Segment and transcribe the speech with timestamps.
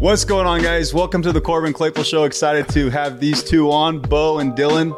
[0.00, 0.94] What's going on, guys?
[0.94, 2.24] Welcome to the Corbin Claypool Show.
[2.24, 4.92] Excited to have these two on, Bo and Dylan.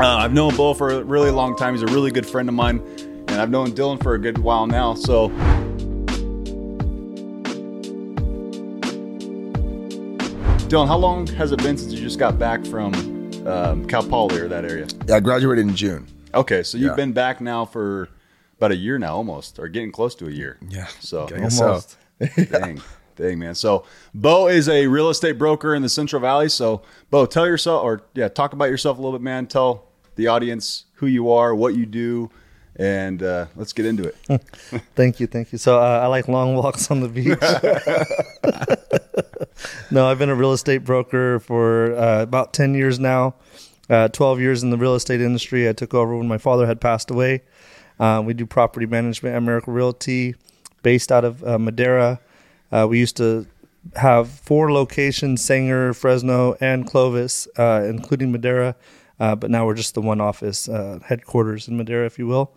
[0.00, 1.74] Uh, I've known Bo for a really long time.
[1.74, 2.80] He's a really good friend of mine,
[3.28, 4.94] and I've known Dylan for a good while now.
[4.94, 5.28] So,
[10.68, 12.94] Dylan, how long has it been since you just got back from
[13.46, 14.86] um, Cal Poly or that area?
[15.06, 16.06] Yeah, I graduated in June.
[16.34, 16.94] Okay, so you've Yeah.
[16.96, 18.08] been back now for
[18.56, 20.58] about a year now, almost, or getting close to a year.
[20.66, 21.66] Yeah, So, guess so.
[21.66, 21.96] Almost.
[22.50, 22.80] dang,
[23.16, 23.54] dang, man.
[23.54, 26.48] So, Bo is a real estate broker in the Central Valley.
[26.48, 29.46] So, Bo, tell yourself, or yeah, talk about yourself a little bit, man.
[29.46, 29.84] Tell
[30.16, 32.30] the audience who you are, what you do,
[32.76, 34.16] and uh, let's get into it.
[34.94, 35.58] Thank you, thank you.
[35.58, 37.28] So uh, I like long walks on the beach.
[39.90, 43.34] no, I've been a real estate broker for uh, about ten years now.
[43.90, 45.68] Uh, Twelve years in the real estate industry.
[45.68, 47.42] I took over when my father had passed away.
[48.00, 50.34] Uh, we do property management at Miracle Realty,
[50.82, 52.20] based out of uh, Madera.
[52.72, 53.46] Uh, we used to
[53.96, 58.74] have four locations: Sanger, Fresno, and Clovis, uh, including Madera.
[59.20, 62.52] Uh, but now we're just the one office uh, headquarters in Madera, if you will.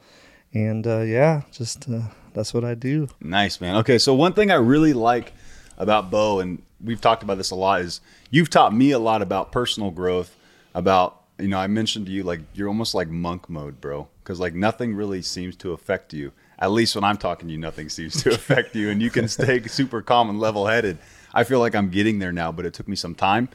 [0.54, 2.02] And uh, yeah, just uh,
[2.34, 3.10] that's what I do.
[3.20, 3.76] Nice, man.
[3.78, 5.34] Okay, so one thing I really like
[5.78, 9.22] about Bo, and we've talked about this a lot, is you've taught me a lot
[9.22, 10.36] about personal growth.
[10.74, 14.40] About you know, I mentioned to you like you're almost like monk mode, bro, because
[14.40, 16.32] like nothing really seems to affect you.
[16.60, 19.28] At least when I'm talking to you, nothing seems to affect you, and you can
[19.28, 20.98] stay super calm and level headed.
[21.34, 23.50] I feel like I'm getting there now, but it took me some time.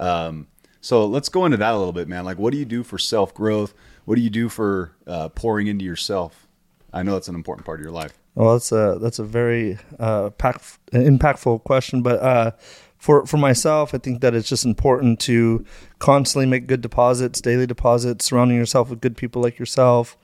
[0.00, 0.46] Um,
[0.80, 2.24] so let's go into that a little bit, man.
[2.24, 3.74] Like, what do you do for self growth?
[4.04, 6.46] What do you do for uh, pouring into yourself?
[6.92, 8.16] I know that's an important part of your life.
[8.36, 12.02] Well, that's a that's a very uh, pack, impactful question.
[12.02, 12.50] But uh,
[12.98, 15.64] for for myself, I think that it's just important to
[15.98, 20.16] constantly make good deposits, daily deposits, surrounding yourself with good people like yourself.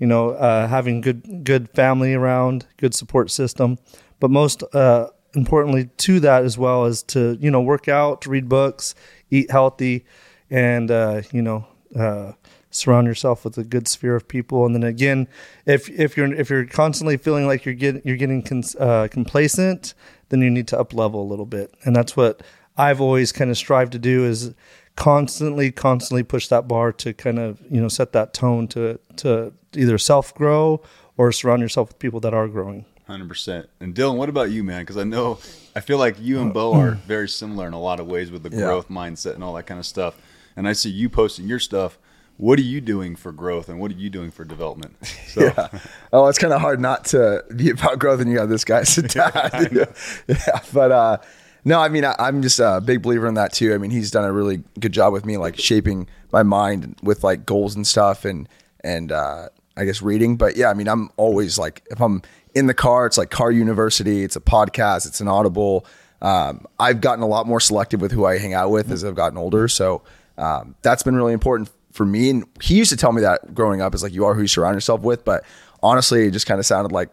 [0.00, 3.78] You know, uh, having good good family around, good support system.
[4.18, 8.48] But most uh, importantly to that as well is to you know work out, read
[8.48, 8.94] books,
[9.30, 10.04] eat healthy,
[10.50, 11.66] and uh, you know.
[11.96, 12.32] Uh,
[12.72, 15.26] surround yourself with a good sphere of people and then again
[15.66, 18.44] if if you're if you're constantly feeling like you're getting you're getting
[18.78, 19.92] uh, complacent
[20.28, 22.44] then you need to up level a little bit and that's what
[22.76, 24.54] i've always kind of strived to do is
[24.94, 29.52] constantly constantly push that bar to kind of you know set that tone to to
[29.74, 30.82] either self grow
[31.16, 33.68] or surround yourself with people that are growing Hundred percent.
[33.80, 34.82] And Dylan, what about you, man?
[34.82, 35.38] Because I know
[35.74, 38.44] I feel like you and Bo are very similar in a lot of ways with
[38.44, 38.66] the Yeah.
[38.66, 40.14] growth mindset and all that kind of stuff.
[40.56, 41.98] And I see you posting your stuff.
[42.36, 44.96] What are you doing for growth, and what are you doing for development?
[45.28, 45.68] So, Yeah.
[46.12, 48.84] Oh, it's kind of hard not to be about growth and you got this guy
[48.84, 49.32] sit down.
[49.72, 50.60] yeah.
[50.72, 51.18] But uh,
[51.64, 53.74] no, I mean, I, I'm just a big believer in that too.
[53.74, 57.24] I mean, he's done a really good job with me, like shaping my mind with
[57.24, 58.48] like goals and stuff and,
[58.84, 60.36] and uh, I guess reading.
[60.36, 62.22] But yeah, I mean, I'm always like, if I'm
[62.54, 65.86] in the car, it's like Car University, it's a podcast, it's an Audible.
[66.22, 69.14] Um, I've gotten a lot more selective with who I hang out with as I've
[69.14, 69.68] gotten older.
[69.68, 70.02] So
[70.36, 72.30] um, that's been really important for me.
[72.30, 74.48] And he used to tell me that growing up is like you are who you
[74.48, 75.24] surround yourself with.
[75.24, 75.44] But
[75.82, 77.08] honestly, it just kind of sounded like,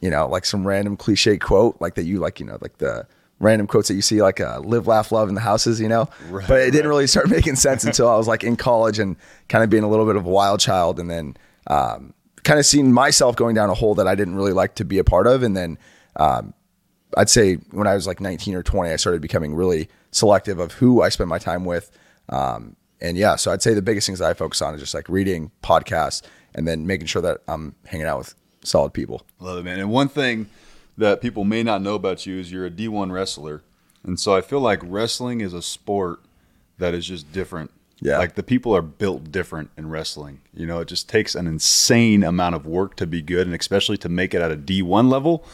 [0.00, 3.06] you know, like some random cliche quote, like that you like, you know, like the
[3.38, 6.08] random quotes that you see, like uh, live, laugh, love in the houses, you know.
[6.28, 6.88] Right, but it didn't right.
[6.88, 9.16] really start making sense until I was like in college and
[9.48, 12.66] kind of being a little bit of a wild child, and then um, kind of
[12.66, 15.26] seeing myself going down a hole that I didn't really like to be a part
[15.26, 15.78] of, and then.
[16.16, 16.54] Um,
[17.16, 20.72] I'd say when I was like 19 or 20, I started becoming really selective of
[20.74, 21.90] who I spend my time with.
[22.28, 24.94] Um, and yeah, so I'd say the biggest things that I focus on is just
[24.94, 26.22] like reading podcasts
[26.54, 29.22] and then making sure that I'm hanging out with solid people.
[29.38, 29.80] love it, man.
[29.80, 30.48] And one thing
[30.98, 33.62] that people may not know about you is you're a D1 wrestler,
[34.04, 36.20] and so I feel like wrestling is a sport
[36.78, 37.70] that is just different.
[38.02, 38.18] Yeah.
[38.18, 40.40] like the people are built different in wrestling.
[40.54, 43.98] You know, it just takes an insane amount of work to be good, and especially
[43.98, 45.44] to make it at a D1 level.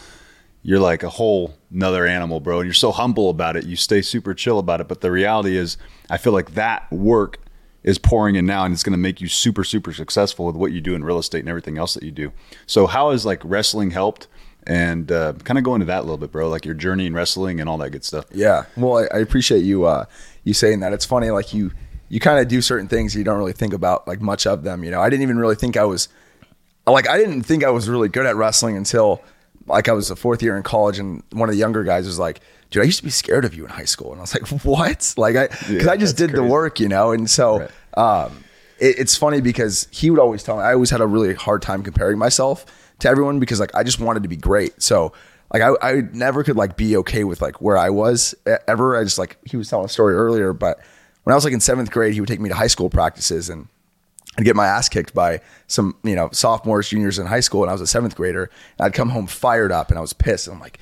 [0.62, 2.58] you're like a whole another animal, bro.
[2.60, 3.64] And you're so humble about it.
[3.66, 4.88] You stay super chill about it.
[4.88, 5.76] But the reality is,
[6.10, 7.38] I feel like that work
[7.84, 10.72] is pouring in now and it's going to make you super, super successful with what
[10.72, 12.32] you do in real estate and everything else that you do.
[12.66, 14.26] So, how has like wrestling helped?
[14.68, 16.48] And uh, kind of go into that a little bit, bro.
[16.48, 18.24] Like your journey in wrestling and all that good stuff.
[18.32, 18.64] Yeah.
[18.76, 20.06] Well, I, I appreciate you uh,
[20.42, 20.92] you saying that.
[20.92, 21.70] It's funny, like you
[22.08, 24.84] you kind of do certain things you don't really think about like much of them.
[24.84, 26.08] You know, I didn't even really think I was
[26.86, 29.22] like I didn't think I was really good at wrestling until
[29.66, 32.18] like I was a fourth year in college, and one of the younger guys was
[32.18, 34.34] like, "Dude, I used to be scared of you in high school," and I was
[34.34, 37.28] like, "What?" Like I because Yeah, I just did that's the work, you know, and
[37.30, 37.60] so.
[37.60, 37.70] Right.
[37.96, 38.44] Um,
[38.78, 41.62] it, it's funny because he would always tell me I always had a really hard
[41.62, 42.66] time comparing myself
[42.98, 44.82] to everyone because like I just wanted to be great.
[44.82, 45.12] So
[45.52, 48.34] like I, I never could like be okay with like where I was
[48.68, 48.96] ever.
[48.96, 50.80] I just like he was telling a story earlier, but
[51.26, 53.50] when I was like in seventh grade, he would take me to high school practices
[53.50, 53.66] and
[54.38, 57.70] I'd get my ass kicked by some, you know, sophomores, juniors in high school, and
[57.70, 58.48] I was a seventh grader.
[58.78, 60.46] And I'd come home fired up, and I was pissed.
[60.46, 60.78] And I'm like,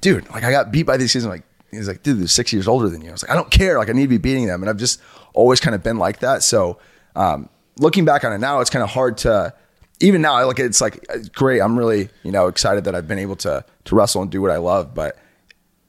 [0.00, 1.24] dude, like I got beat by these kids.
[1.24, 1.42] I'm like,
[1.72, 3.08] he's like, dude, they're six years older than you.
[3.08, 3.76] I was like, I don't care.
[3.76, 4.62] Like, I need to be beating them.
[4.62, 5.00] And I've just
[5.34, 6.44] always kind of been like that.
[6.44, 6.78] So,
[7.16, 7.48] um,
[7.78, 9.52] looking back on it now, it's kind of hard to,
[9.98, 11.60] even now, like, it's like, great.
[11.60, 14.52] I'm really, you know, excited that I've been able to, to wrestle and do what
[14.52, 14.94] I love.
[14.94, 15.18] But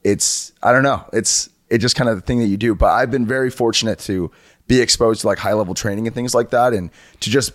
[0.02, 1.04] it's, I don't know.
[1.12, 2.74] It's, it's just kind of the thing that you do.
[2.74, 4.30] But I've been very fortunate to
[4.66, 6.72] be exposed to like high level training and things like that.
[6.74, 6.90] And
[7.20, 7.52] to just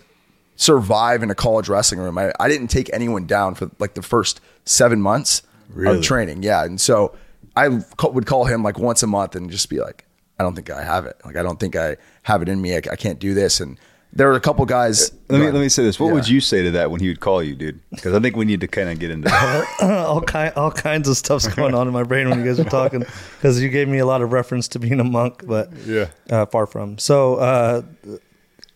[0.56, 2.16] survive in a college wrestling room.
[2.18, 5.98] I, I didn't take anyone down for like the first seven months Really?
[5.98, 6.42] of training.
[6.42, 6.64] Yeah.
[6.64, 7.14] And so
[7.54, 10.06] I would call him like once a month and just be like,
[10.38, 11.16] I don't think I have it.
[11.24, 12.74] Like, I don't think I have it in me.
[12.74, 13.60] I, I can't do this.
[13.60, 13.78] And
[14.12, 15.12] there were a couple guys.
[15.28, 16.00] Let me let me say this.
[16.00, 16.12] What Yeah.
[16.14, 17.80] would you say to that when he would call you, dude?
[17.90, 19.66] Because I think we need to kind of get into that.
[20.06, 22.64] all kind all kinds of stuff's going on in my brain when you guys are
[22.64, 23.00] talking
[23.36, 26.06] because you gave me a lot of reference to being a monk, but Yeah.
[26.30, 26.98] uh, far from.
[26.98, 27.82] So uh,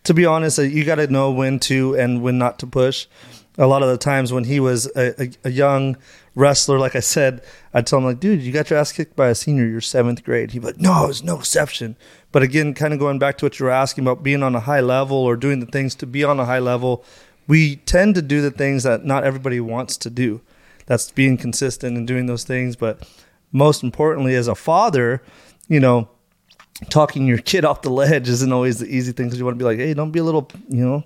[0.04, 3.06] to be honest, uh, you got to know when to and when not to push.
[3.58, 5.96] A lot of the times when he was a, a, a young
[6.34, 7.42] wrestler, like I said,
[7.74, 9.66] I'd tell him like, "Dude, you got your ass kicked by a senior.
[9.66, 11.96] You're seventh grade." He'd be like, "No, it's no exception."
[12.32, 14.60] But again, kind of going back to what you were asking about being on a
[14.60, 17.04] high level or doing the things to be on a high level,
[17.48, 20.40] we tend to do the things that not everybody wants to do.
[20.86, 22.76] That's being consistent and doing those things.
[22.76, 23.08] But
[23.52, 25.22] most importantly, as a father,
[25.68, 26.08] you know,
[26.88, 29.62] talking your kid off the ledge isn't always the easy thing because you want to
[29.62, 31.04] be like, hey, don't be a little, you know,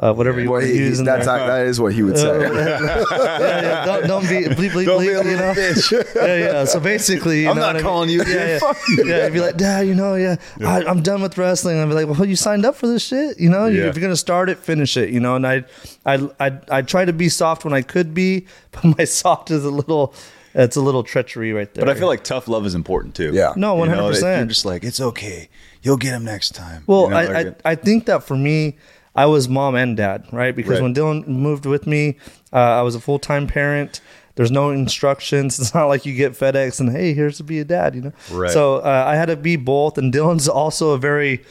[0.00, 0.98] uh, whatever you Well, want to he, use.
[0.98, 1.46] in that's there.
[1.46, 2.40] that is what he would say.
[2.40, 5.52] yeah, yeah, don't, don't be bleep bleep Don't be bleep, a you know.
[5.52, 6.64] little yeah, yeah.
[6.64, 7.82] So basically, you I'm know not what I mean?
[7.84, 8.58] calling you a Yeah, yeah.
[8.58, 9.04] Fuck you.
[9.06, 9.24] yeah.
[9.24, 11.78] You'd be like, Dad, you know, yeah, I, I'm done with wrestling.
[11.78, 13.66] I'd be like, well, you signed up for this shit, you know.
[13.66, 13.84] Yeah.
[13.84, 15.36] If you're gonna start it, finish it, you know.
[15.36, 15.64] And I,
[16.04, 19.64] I, I, I try to be soft when I could be, but my soft is
[19.64, 20.12] a little,
[20.54, 21.84] it's a little treachery right there.
[21.84, 23.32] But I feel like tough love is important too.
[23.32, 23.52] Yeah.
[23.56, 24.12] No, 100%.
[24.16, 25.48] if You're just like it's okay.
[25.82, 26.82] You'll get him next time.
[26.86, 28.76] Well, You know, I, I I think that for me,
[29.14, 30.54] I was mom and dad, right?
[30.54, 30.82] Because Right.
[30.82, 32.16] when Dylan moved with me,
[32.52, 34.00] uh, I was a full time parent.
[34.36, 35.58] There's no instructions.
[35.60, 38.12] It's not like you get FedEx and hey, here's to be a dad, you know.
[38.32, 38.50] Right.
[38.50, 41.44] So uh, I had to be both, and Dylan's also a very,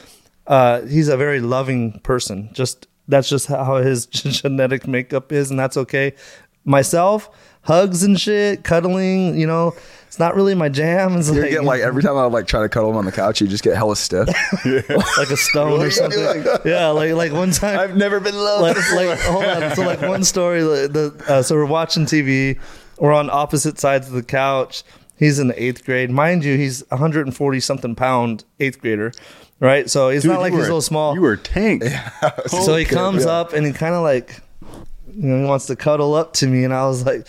[0.46, 2.50] uh, he's a very loving person.
[2.52, 6.12] Just that's just how his genetic makeup is, and that's okay.
[6.66, 7.28] Myself,
[7.62, 9.74] hugs and shit, cuddling, you know,
[10.14, 11.16] it's not really my jam.
[11.16, 13.10] It's You like, get like every time I like try to cuddle him on the
[13.10, 14.28] couch, you just get hella stiff.
[14.64, 16.20] like a stone or something.
[16.64, 18.62] Yeah, like like one time I've never been loved.
[18.62, 19.74] like, like hold on.
[19.74, 22.60] So like one story, like, the uh, so we're watching TV.
[23.00, 24.84] We're on opposite sides of the couch.
[25.18, 26.56] He's in the eighth grade, mind you.
[26.56, 29.10] He's 140 something pound eighth grader,
[29.58, 29.90] right?
[29.90, 31.14] So it's Dude, not like he's were- a little small.
[31.16, 31.86] You were tanked.
[32.46, 33.32] so he Okay, comes yeah.
[33.32, 34.40] up and he kind of like,
[35.12, 37.26] you know, he wants to cuddle up to me, and I was like,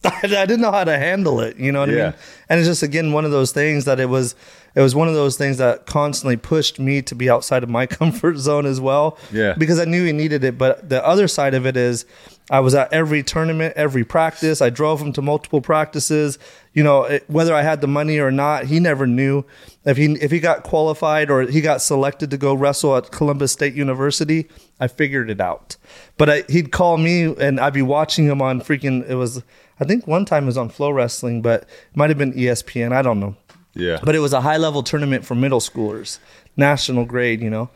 [0.04, 1.56] I didn't know how to handle it.
[1.56, 2.14] You know what I mean?
[2.48, 4.34] And it's just again one of those things that it was.
[4.74, 7.86] It was one of those things that constantly pushed me to be outside of my
[8.00, 9.18] comfort zone as well.
[9.32, 9.54] Yeah.
[9.58, 10.56] Because I knew he needed it.
[10.56, 12.04] But the other side of it is,
[12.50, 14.62] I was at every tournament, every practice.
[14.62, 16.38] I drove him to multiple practices.
[16.74, 19.44] You know, it, whether I had the money or not, he never knew
[19.84, 23.52] if he if he got qualified or he got selected to go wrestle at Columbus
[23.52, 24.48] State University.
[24.78, 25.76] I figured it out.
[26.16, 29.08] But I, he'd call me and I'd be watching him on freaking.
[29.08, 29.42] It was
[29.80, 32.92] I think one time it was on Flow Wrestling, but it might have been ESPN.
[32.92, 33.36] I don't know
[33.74, 33.98] Yeah.
[34.02, 36.18] but it was a high level tournament for middle schoolers,
[36.56, 37.70] national grade, you know.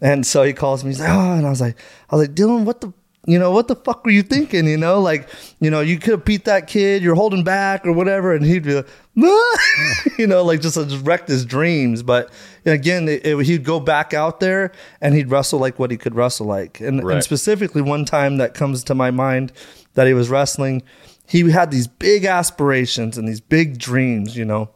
[0.00, 1.76] And so he calls me, he's like, oh, and I was like,
[2.10, 2.92] I was like, Dylan, what the,
[3.26, 4.66] you know, what the fuck were you thinking?
[4.68, 5.28] You know, like,
[5.60, 8.62] you know, you could have beat that kid, you're holding back or whatever, and he'd
[8.62, 8.86] be like,
[10.18, 12.02] you know, like just, uh, just wrecked his dreams.
[12.02, 12.30] But
[12.64, 16.14] again, it, it- he'd go back out there and he'd wrestle like what he could
[16.14, 16.80] wrestle like.
[16.80, 17.14] And, Right.
[17.14, 19.52] and specifically, one time that comes to my mind
[19.94, 20.82] that he was wrestling,
[21.28, 24.70] he had these big aspirations and these big dreams, you know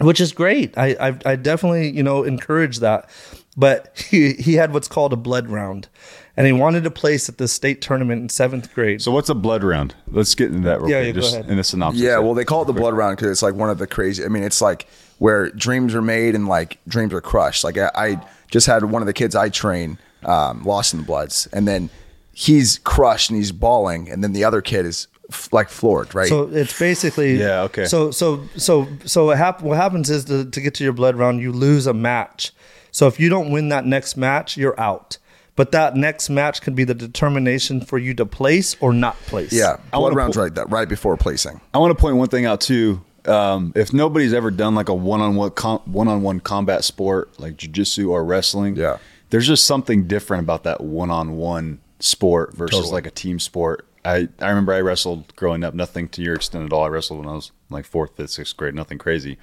[0.00, 0.76] which is great.
[0.76, 3.08] I, I I definitely you know encourage that.
[3.56, 5.88] But he he had what's called a blood round,
[6.36, 9.00] and he wanted a place at the state tournament in seventh grade.
[9.00, 9.94] So what's a blood round?
[10.10, 11.14] Let's get into that real Yeah, quick.
[11.14, 11.50] yeah, go ahead.
[11.50, 12.02] in a synopsis.
[12.02, 14.22] Yeah, well, they call it the blood round because it's like one of the crazy.
[14.22, 17.64] I mean, it's like where dreams are made and like dreams are crushed.
[17.64, 21.06] Like I, I just had one of the kids I train um, lost in the
[21.06, 21.88] bloods, and then
[22.34, 26.28] he's crushed and he's bawling, and then the other kid is f- like floored, right?
[26.28, 27.84] So it's basically Yeah, okay.
[27.86, 31.16] So so so so what, hap- what happens is to, to get to your blood
[31.16, 32.52] round, you lose a match.
[32.92, 35.18] So if you don't win that next match, you're out.
[35.54, 39.52] But that next match can be the determination for you to place or not place.
[39.54, 41.60] yeah, I blood wanna rounds pull- right that right before placing.
[41.72, 43.00] I want to point one thing out too.
[43.24, 48.24] Um, if nobody's ever done like a one-on-one com- one-on-one combat sport like jujitsu or
[48.24, 48.98] wrestling, Yeah.
[49.30, 52.92] there's just something different about that one-on-one sport versus Totally.
[52.92, 53.84] like a team sport.
[54.06, 56.84] I, I remember I wrestled growing up, nothing to your extent at all.
[56.84, 59.36] I wrestled when I was like fourth, fifth, sixth grade, nothing crazy,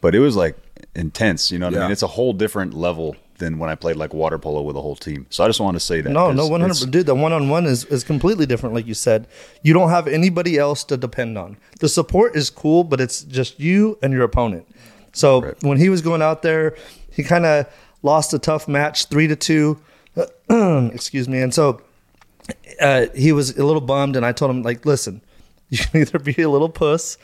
[0.00, 0.56] but it was like
[0.94, 1.50] intense.
[1.52, 1.92] You know what I mean?
[1.92, 4.96] It's a whole different level than when I played like water polo with a whole
[4.96, 5.26] team.
[5.30, 6.10] So I just wanted to say that.
[6.10, 6.72] No, no, one hundred.
[6.78, 8.74] it's- Dude, the one on one is is completely different.
[8.74, 9.28] Like you said,
[9.62, 11.56] you don't have anybody else to depend on.
[11.78, 14.66] The support is cool, but it's just you and your opponent.
[15.12, 16.76] So when he was going out there,
[17.12, 17.66] he kind of
[18.02, 19.78] lost a tough match, three to two.
[20.92, 21.80] excuse me, and so
[22.80, 25.20] uh, he was a little bummed, and I told him like, listen,
[25.68, 27.18] you can either be a little puss.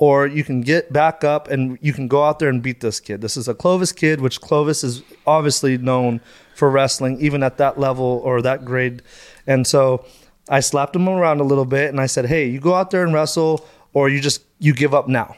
[0.00, 3.00] Or you can get back up and you can go out there and beat this
[3.00, 3.20] kid.
[3.20, 6.20] This is a Clovis kid, which Clovis is obviously known
[6.54, 9.02] for wrestling, even at that level or that grade.
[9.44, 10.04] And so
[10.48, 13.02] I slapped him around a little bit and I said, Hey, you go out there
[13.02, 15.34] and wrestle, or you just you give up now.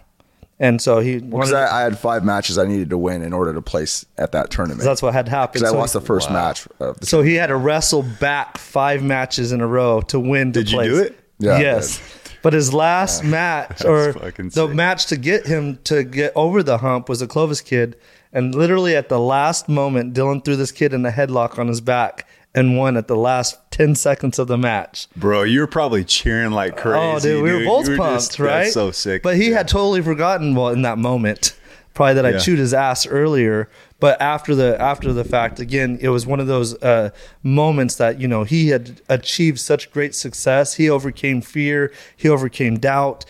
[0.62, 3.32] And so he Because wanted, I, I had five matches I needed to win in
[3.32, 4.82] order to place at that tournament.
[4.82, 5.54] that's what had happened.
[5.62, 6.68] Because I So- lost the first match.
[6.78, 10.52] Of the So he had to wrestle back five matches in a row to win.
[10.52, 11.18] To Did you do it?
[11.38, 12.00] Yeah, yes.
[12.42, 14.74] But his last match, or the sick.
[14.74, 17.96] match to get him to get over the hump, was a Clovis kid.
[18.32, 21.80] And literally at the last moment, Dylan threw this kid in a headlock on his
[21.80, 25.08] back and won at the last 10 seconds of the match.
[25.16, 26.98] Bro, you were probably cheering like crazy.
[26.98, 27.66] oh, dude, we were dude.
[27.66, 28.62] both You pumped, just- right?
[28.64, 29.22] That's so sick.
[29.22, 29.56] But he Yeah.
[29.58, 31.54] had totally forgotten, well, in that moment,
[31.94, 32.38] probably that I Yeah.
[32.40, 33.70] chewed his ass earlier.
[33.98, 37.08] But after the after the fact, again, it was one of those uh,
[37.42, 40.74] moments that you know he had achieved such great success.
[40.74, 41.90] He overcame fear.
[42.16, 43.24] He overcame doubt.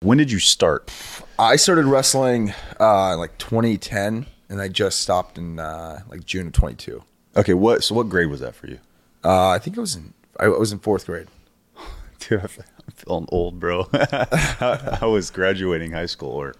[0.00, 0.92] When did you start?
[1.40, 6.52] I started wrestling uh, like 2010, and I just stopped in uh, like June of
[6.52, 7.02] 22.
[7.36, 7.84] Okay, what?
[7.84, 8.78] So what grade was that for you?
[9.24, 11.28] Uh, I think I was in I was in fourth grade.
[12.20, 12.48] Dude, I'm
[12.94, 13.88] feeling old, bro.
[13.92, 16.54] I was graduating high school, or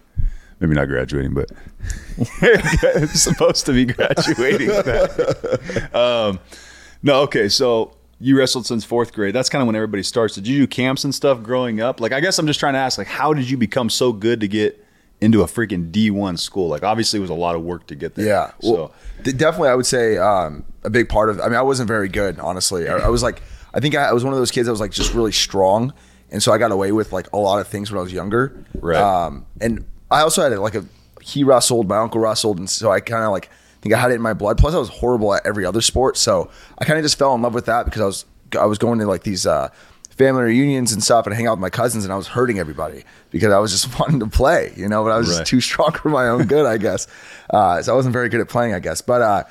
[0.59, 1.51] maybe not graduating, but
[2.41, 4.71] I'm supposed to be graduating.
[5.93, 6.39] um,
[7.03, 7.49] no, okay.
[7.49, 9.33] So you wrestled since fourth grade.
[9.35, 10.35] That's kind of when everybody starts.
[10.35, 11.99] Did you do camps and stuff growing up?
[11.99, 14.39] Like, I guess I'm just trying to ask, like, how did you become so good
[14.41, 14.83] to get
[15.21, 16.67] into a freaking D1 school?
[16.67, 18.25] Like, obviously, it was a lot of work to get there.
[18.25, 18.51] Yeah.
[18.61, 18.93] So Well,
[19.23, 21.39] definitely, I would say um, a big part of.
[21.39, 22.87] I mean, I wasn't very good, honestly.
[22.87, 23.41] I, I was like,
[23.73, 25.93] I think I, I was one of those kids that was like just really strong,
[26.31, 28.65] and so I got away with like a lot of things when I was younger.
[28.73, 28.97] Right.
[28.97, 30.85] Um, and I also had like a
[31.21, 33.49] he wrestled, my uncle wrestled, and so I kind of like
[33.81, 34.57] think I had it in my blood.
[34.57, 37.41] Plus, I was horrible at every other sport, so I kind of just fell in
[37.41, 38.25] love with that because I was
[38.59, 39.45] I was going to like these.
[39.45, 39.69] Uh,
[40.17, 43.03] Family reunions and stuff, and hang out with my cousins, and I was hurting everybody
[43.29, 45.03] because I was just wanting to play, you know.
[45.03, 45.37] But I was Right.
[45.39, 47.07] just too strong for my own good, I guess.
[47.49, 49.01] Uh, so I wasn't very good at playing, I guess.
[49.01, 49.43] But uh,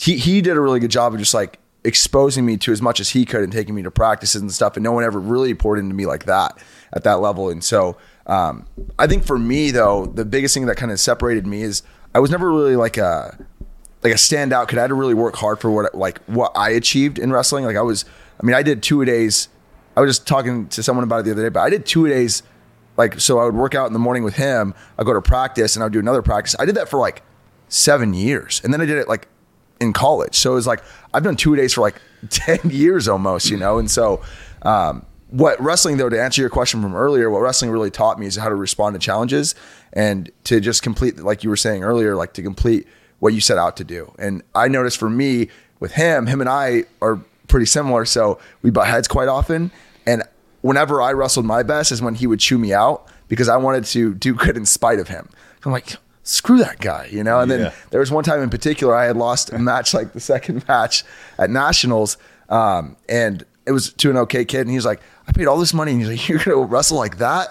[0.00, 2.98] he he did a really good job of just like exposing me to as much
[3.00, 4.76] as he could and taking me to practices and stuff.
[4.76, 6.56] And no one ever really poured into me like that
[6.94, 7.50] at that level.
[7.50, 8.64] And so um,
[8.98, 11.82] I think for me though, the biggest thing that kind of separated me is
[12.14, 13.36] I was never really like a
[14.02, 14.78] like a standout kid.
[14.78, 17.66] I had to really work hard for what like what I achieved in wrestling.
[17.66, 18.06] Like I was,
[18.42, 19.48] I mean, I did two a days.
[19.96, 22.08] I was just talking to someone about it the other day, but I did two
[22.08, 22.42] days.
[22.96, 24.72] Like so, I would work out in the morning with him.
[24.98, 26.54] I go to practice and I would do another practice.
[26.58, 27.22] I did that for like
[27.68, 29.26] seven years, and then I did it like
[29.80, 30.36] in college.
[30.36, 30.82] So it was like
[31.12, 31.96] I've done two days for like
[32.30, 33.78] ten years almost, you know.
[33.78, 34.22] And so,
[34.62, 38.26] um, what wrestling though to answer your question from earlier, what wrestling really taught me
[38.26, 39.56] is how to respond to challenges
[39.92, 42.86] and to just complete, like you were saying earlier, like to complete
[43.18, 44.14] what you set out to do.
[44.18, 45.48] And I noticed for me
[45.80, 47.20] with him, him and I are
[47.54, 49.70] pretty similar, so we butt heads quite often.
[50.06, 50.24] And
[50.62, 53.84] whenever I wrestled my best is when he would chew me out because I wanted
[53.86, 55.28] to do good in spite of him.
[55.64, 57.38] I'm like, screw that guy, you know.
[57.38, 57.56] And Yeah.
[57.56, 60.66] then there was one time in particular I had lost a match, like the second
[60.68, 61.04] match
[61.38, 62.16] at nationals,
[62.48, 65.58] um, and it was to an okay kid, and he was like, I paid all
[65.58, 67.48] this money, and he's like, you're gonna wrestle like that.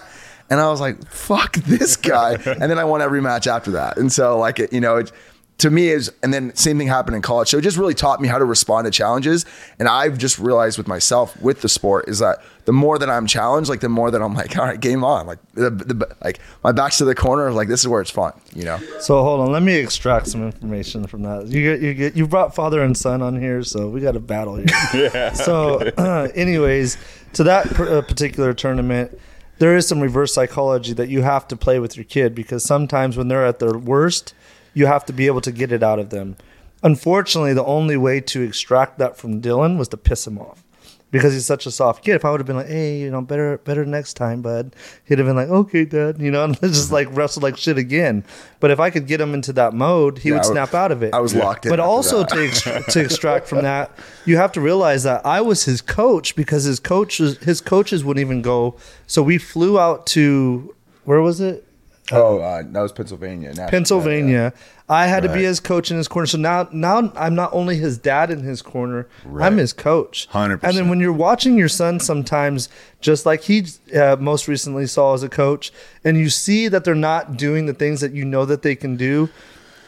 [0.50, 3.96] And I was like, "Fuck this guy!" and then I won every match after that.
[3.96, 5.10] And so, like, it, you know, it,
[5.58, 7.48] to me is, and then same thing happened in college.
[7.48, 9.46] So it just really taught me how to respond to challenges.
[9.78, 13.26] And I've just realized with myself with the sport is that the more that I'm
[13.26, 15.26] challenged, like the more that I'm like, all right, game on.
[15.26, 17.52] Like the, the like my back's to the corner.
[17.52, 18.32] Like this is where it's fun.
[18.54, 18.78] You know.
[19.00, 21.46] So hold on, let me extract some information from that.
[21.46, 24.20] You get, you get, you brought father and son on here, so we got a
[24.20, 24.66] battle here.
[24.94, 25.32] yeah.
[25.32, 26.98] So, uh, anyways,
[27.34, 29.18] to that per, uh, particular tournament,
[29.58, 33.16] there is some reverse psychology that you have to play with your kid because sometimes
[33.16, 34.34] when they're at their worst,
[34.74, 36.36] you have to be able to get it out of them.
[36.82, 40.62] Unfortunately, the only way to extract that from Dylan was to piss him off
[41.10, 42.14] because he's such a soft kid.
[42.16, 45.18] If I would have been like, "Hey, you know, better, better next time, bud," he'd
[45.18, 48.22] have been like, "Okay, dad," you know, and just like wrestled like shit again.
[48.60, 51.02] But if I could get him into that mode, he Yeah, would snap out of
[51.02, 51.14] it.
[51.14, 53.90] I was locked in But also to extra- to extract from that,
[54.26, 58.20] you have to realize that I was his coach because his coaches his coaches wouldn't
[58.26, 58.74] even go.
[59.06, 61.64] So we flew out to where was it?
[62.12, 63.48] Oh, uh, that was Pennsylvania.
[63.48, 64.52] National- Pennsylvania.
[64.88, 66.26] I had to be his coach in his corner.
[66.26, 69.06] So now, now I'm not only his dad in his corner.
[69.40, 70.28] I'm his coach.
[70.30, 70.62] 100%.
[70.62, 72.68] And then when you're watching your son, sometimes
[73.00, 75.72] just like he uh, most recently saw as a coach,
[76.04, 78.96] and you see that they're not doing the things that you know that they can
[78.96, 79.30] do,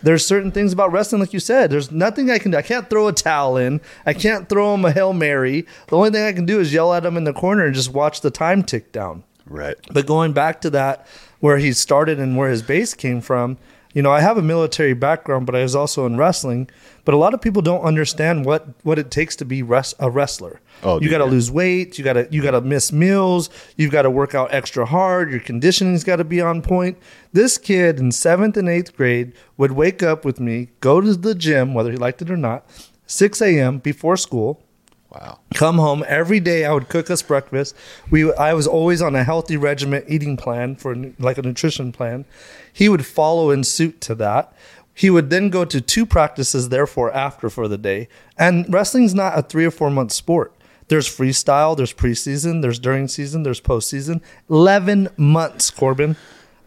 [0.03, 1.71] there's certain things about wrestling, like you said.
[1.71, 2.57] There's nothing I can do.
[2.57, 3.83] I can't throw a towel in.
[4.07, 5.67] I can't throw him a hail mary.
[5.89, 7.93] The only thing I can do is yell at him in the corner and just
[7.93, 9.25] watch the time tick down.
[9.47, 9.77] Right.
[9.93, 11.07] But going back to that,
[11.41, 13.59] where he started and where his base came from,
[13.97, 16.69] you know, I have a military background, but I was also in wrestling.
[17.07, 20.11] But a lot of people don't understand what what it takes to be res- a
[20.11, 20.61] wrestler.
[20.83, 21.97] Oh, you got to lose weight.
[21.97, 23.49] You got to you got to miss meals.
[23.77, 25.31] You've got to work out extra hard.
[25.31, 26.99] Your conditioning's got to be on point.
[27.33, 31.35] This kid in seventh and eighth grade would wake up with me, go to the
[31.35, 32.67] gym, whether he liked it or not,
[33.07, 33.79] six a.m.
[33.79, 34.63] before school
[35.11, 35.39] Wow.
[35.55, 36.05] come home.
[36.07, 37.75] Every day i would cook us breakfast.
[38.11, 42.25] We i was always on a healthy regiment eating plan for like a nutrition plan.
[42.73, 44.53] He would follow in suit to that.
[44.93, 48.09] He would then go to two practices therefore after for the day.
[48.39, 50.53] And wrestling's not a three or four month sport.
[50.89, 54.21] There's freestyle there's preseason there's during season there's postseason.
[54.51, 56.17] 11 months corbin.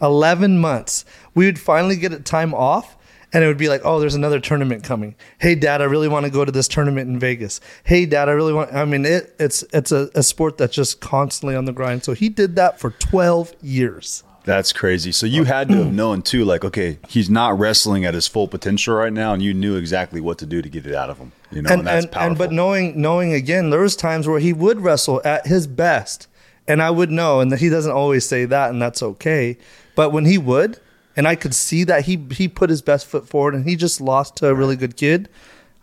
[0.02, 1.06] 11 months.
[1.36, 2.96] We would finally get a time off
[3.32, 5.16] and it would be like, oh, there's another tournament coming.
[5.38, 7.62] Hey, Dad, I really want to go to this tournament in Vegas.
[7.84, 8.74] Hey, Dad, I really want.
[8.74, 12.04] I mean, it, it's it's a, a sport that's just constantly on the grind.
[12.04, 14.24] So he did that for 12 years.
[14.46, 15.12] That's crazy.
[15.12, 18.48] So you had to have known too, like, okay, he's not wrestling at his full
[18.48, 21.20] potential right now, and you knew exactly what to do to get it out of
[21.20, 21.34] him.
[21.52, 22.28] You know, and, and that's and, powerful.
[22.30, 26.28] and but knowing knowing again, there was times where he would wrestle at his best,
[26.68, 29.58] and I would know, and that he doesn't always say that, and that's okay.
[29.94, 30.80] But when he would,
[31.16, 34.00] and I could see that he he put his best foot forward, and he just
[34.02, 35.30] lost to a really good kid.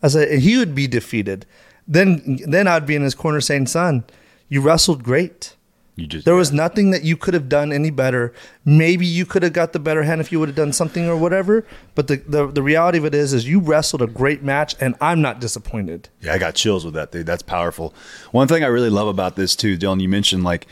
[0.02, 1.46] I said he would be defeated.
[1.86, 4.04] Then then I'd be in his corner saying, "Son,
[4.48, 5.56] you wrestled great."
[5.96, 8.34] you just There was nothing that you could have done any better.
[8.66, 11.16] Maybe you could have got the better hand if you would have done something or
[11.16, 11.66] whatever.
[11.94, 14.94] But the, the, the reality of it is, is you wrestled a great match, and
[15.00, 16.10] I'm not disappointed.
[16.20, 17.24] Yeah, I got chills with that, dude.
[17.24, 17.94] That's powerful.
[18.30, 20.66] One thing I really love about this too, Dylan, you mentioned like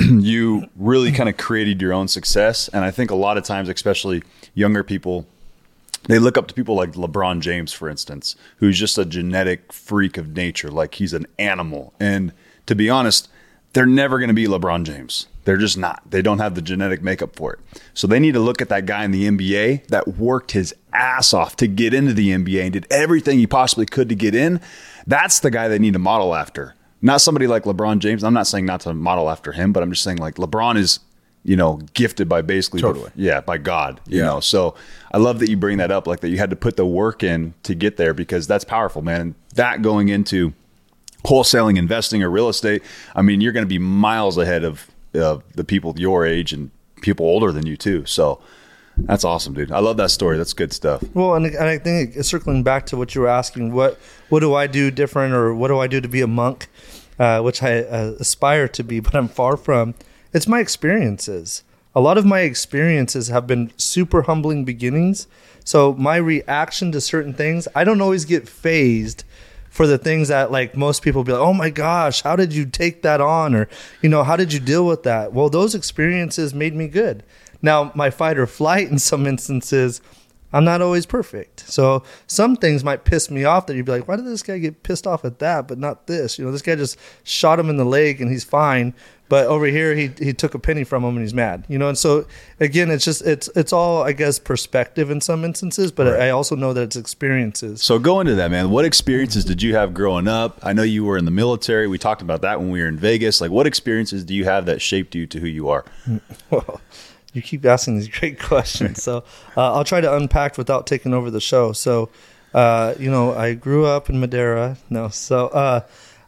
[0.20, 2.68] you really kind of created your own success.
[2.68, 4.22] And I think a lot of times, especially
[4.54, 5.26] younger people,
[6.04, 10.16] they look up to people like LeBron James, for instance, who's just a genetic freak
[10.16, 10.70] of nature.
[10.70, 11.92] Like he's an animal.
[12.00, 12.32] And
[12.66, 13.28] to be honest,
[13.72, 15.26] they're never going to be LeBron James.
[15.44, 16.02] They're just not.
[16.10, 17.60] They don't have the genetic makeup for it.
[17.94, 21.32] So they need to look at that guy in the NBA that worked his ass
[21.32, 24.60] off to get into the NBA and did everything he possibly could to get in.
[25.06, 26.74] That's the guy they need to model after.
[27.02, 28.22] Not somebody like LeBron James.
[28.24, 31.00] I'm not saying not to model after him, but I'm just saying like LeBron is,
[31.44, 33.10] you know, gifted by basically Totally.
[33.16, 34.00] yeah, by God.
[34.06, 34.24] You Yeah.
[34.26, 34.74] know, so
[35.12, 37.22] I love that you bring that up, like that you had to put the work
[37.22, 39.20] in to get there because that's powerful, man.
[39.20, 40.52] And that going into
[41.24, 42.82] wholesaling, investing, or real estate,
[43.14, 46.70] I mean, you're going to be miles ahead of uh, the people your age and
[47.00, 48.04] people older than you too.
[48.06, 48.40] So
[49.06, 49.72] that's awesome, dude.
[49.72, 50.36] I love that story.
[50.36, 51.02] That's good stuff.
[51.14, 54.54] Well, and, and I think circling back to what you were asking, what what do
[54.54, 56.68] I do different, or what do I do to be a monk,
[57.18, 59.94] uh, which I uh, aspire to be, but I'm far from.
[60.32, 61.64] It's my experiences.
[61.94, 65.26] A lot of my experiences have been super humbling beginnings.
[65.64, 69.24] So my reaction to certain things, I don't always get phased
[69.70, 72.66] for the things that like most people be like, oh my gosh, how did you
[72.66, 73.54] take that on?
[73.54, 73.68] Or,
[74.02, 75.32] you know, how did you deal with that?
[75.32, 77.22] Well, those experiences made me good.
[77.62, 80.00] Now, my fight or flight in some instances,
[80.52, 81.60] I'm not always perfect.
[81.70, 84.58] So some things might piss me off that you'd be like, why did this guy
[84.58, 86.38] get pissed off at that, but not this?
[86.38, 88.94] You know, this guy just shot him in the leg and he's fine.
[89.28, 91.64] But over here, he, he took a penny from him and he's mad.
[91.68, 92.26] You know, and so
[92.58, 96.56] again, it's just it's it's all I guess perspective in some instances, but I also
[96.56, 97.80] know that it's experiences.
[97.80, 98.70] So go into that, man.
[98.70, 100.58] What experiences did you have growing up?
[100.64, 101.86] I know you were in the military.
[101.86, 103.40] We talked about that when we were in Vegas.
[103.40, 105.84] Like, what experiences do you have that shaped you to who you are?
[106.50, 106.80] Well,
[107.32, 109.02] you keep asking these great questions.
[109.02, 109.24] So
[109.56, 111.72] uh, I'll try to unpack without taking over the show.
[111.72, 112.10] So,
[112.54, 114.76] uh, you know, I grew up in Madera.
[114.88, 115.82] No, so uh,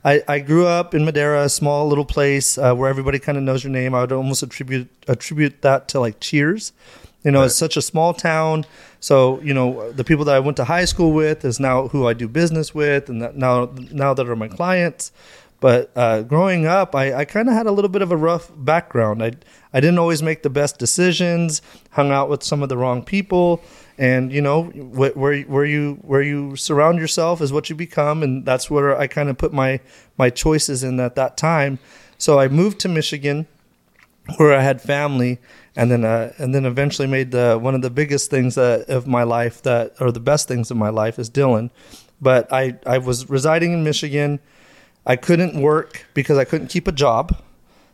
[0.04, 3.44] I, I grew up in Madera, a small little place uh, where everybody kind of
[3.44, 3.94] knows your name.
[3.94, 6.72] I would almost attribute attribute that to like Cheers.
[7.24, 8.64] You know, it's such a small town.
[8.98, 12.08] So you know, the people that I went to high school with is now who
[12.08, 15.12] I do business with, and that now now that are my clients.
[15.62, 18.50] But uh, growing up, I, I kind of had a little bit of a rough
[18.56, 19.22] background.
[19.22, 19.30] I
[19.72, 21.62] I didn't always make the best decisions.
[21.92, 23.62] Hung out with some of the wrong people,
[23.96, 28.24] and you know wh- where where you where you surround yourself is what you become,
[28.24, 29.78] and that's where I kind of put my
[30.18, 31.78] my choices in at that time.
[32.18, 33.46] So I moved to Michigan,
[34.38, 35.38] where I had family,
[35.76, 39.06] and then uh, and then eventually made the one of the biggest things that, of
[39.06, 41.70] my life that or the best things of my life is Dylan.
[42.20, 44.40] But I I was residing in Michigan.
[45.06, 47.36] I couldn't work because I couldn't keep a job.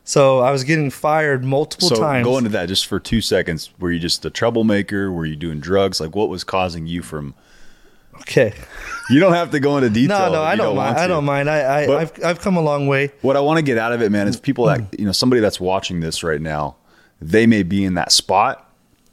[0.04, 2.24] So I was getting fired multiple So times.
[2.24, 3.70] go into that just for two seconds.
[3.78, 5.12] Were you just a troublemaker?
[5.12, 6.00] Were you doing drugs?
[6.00, 7.34] Like, what was causing you from?
[8.20, 8.54] okay.
[9.10, 10.26] You don't have to go into detail.
[10.26, 10.98] No, no, I don't, mind.
[10.98, 11.48] I don't mind.
[11.48, 13.10] I, I I've I've come a long way.
[13.22, 15.40] What I want to get out of it, man, is people that you know, somebody
[15.40, 16.76] that's watching this right now,
[17.18, 18.67] they may be in that spot,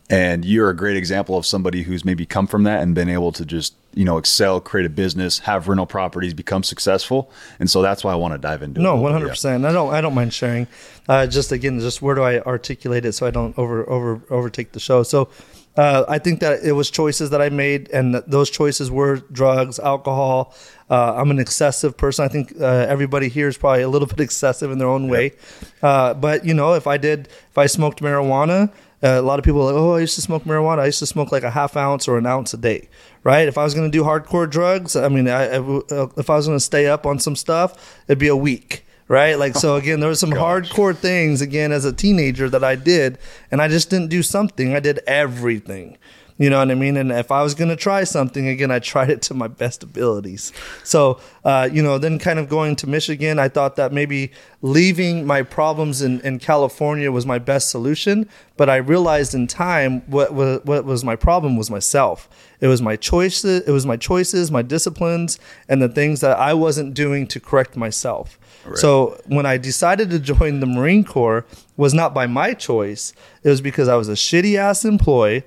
[0.10, 3.32] and you're a great example of somebody who's maybe come from that and been able
[3.32, 7.82] to just you know excel create a business have rental properties become successful and so
[7.82, 9.32] that's why i want to dive into it No, one bit, hundred yeah.
[9.32, 9.66] percent.
[9.66, 9.94] I don't.
[9.94, 10.68] I don't mind sharing.
[11.08, 14.72] Uh, just again, just where do I articulate it so I don't over over overtake
[14.74, 15.04] the show.
[15.04, 15.30] So,
[15.78, 19.80] uh, I think that it was choices that I made, and those choices were drugs,
[19.80, 20.54] alcohol.
[20.90, 22.26] Uh, I'm an excessive person.
[22.26, 25.34] I think uh, everybody here is probably a little bit excessive in their own way.
[25.82, 28.72] Uh, but you know, if I did, if I smoked marijuana.
[29.06, 30.80] Uh, a lot of people are like, oh, I used to smoke marijuana.
[30.80, 32.90] I used to smoke like a half ounce or an ounce a day,
[33.24, 33.48] right?
[33.48, 36.36] If I was going to do hardcore drugs, I mean, I, I uh, if I
[36.36, 39.38] was going to stay up on some stuff, it'd be a week, right?
[39.38, 43.20] Like, so again, there were some hardcore things again as a teenager that I did,
[43.52, 44.76] and I just didn't do something.
[44.76, 46.00] I did everything.
[46.38, 46.98] You know what I mean?
[46.98, 49.84] And if I was going to try something again, I tried it to my best
[49.84, 50.52] abilities.
[50.84, 55.26] So, uh, you know, then kind of going to Michigan, I thought that maybe leaving
[55.26, 58.28] my problems in, in California was my best solution.
[58.58, 62.28] But I realized in time what, what, what was my problem was myself.
[62.60, 66.54] It was my choices, it was my choices, my disciplines, and the things that I
[66.54, 68.40] wasn't doing to correct myself.
[68.74, 71.46] So when I decided to join the Marine Corps
[71.78, 73.14] was not by my choice.
[73.44, 75.44] It was because I was a shitty ass employee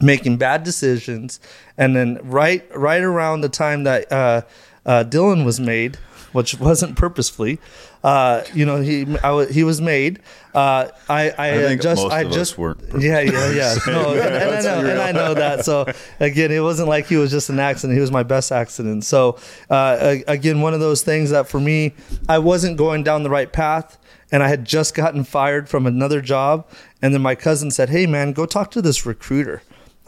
[0.00, 1.40] making bad decisions,
[1.76, 4.42] and then right right around the time that uh,
[4.84, 5.96] uh, Dylan was made,
[6.32, 7.58] which wasn't purposefully,
[8.06, 10.20] uh, you know he I he was made.
[10.54, 13.74] Uh, I I, I think just I just weren't yeah yeah yeah.
[13.88, 15.64] no and, and I know and I know that.
[15.64, 15.86] So
[16.20, 17.96] again it wasn't like he was just an accident.
[17.96, 19.04] He was my best accident.
[19.04, 19.38] So
[19.70, 21.94] uh, again one of those things that for me
[22.28, 23.98] I wasn't going down the right path
[24.30, 26.68] and I had just gotten fired from another job.
[27.02, 29.62] And then my cousin said hey man go talk to this recruiter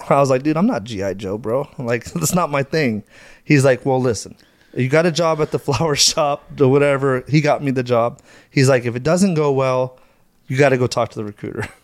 [0.09, 1.69] I was like, dude, I'm not GI Joe, bro.
[1.79, 3.05] Like that's not my thing.
[3.45, 4.37] He's like, well, listen,
[4.75, 7.25] you got a job at the flower shop or whatever.
[7.29, 8.21] He got me the job.
[8.51, 9.99] He's like, if it doesn't go well,
[10.47, 11.69] you got to go talk to the recruiter.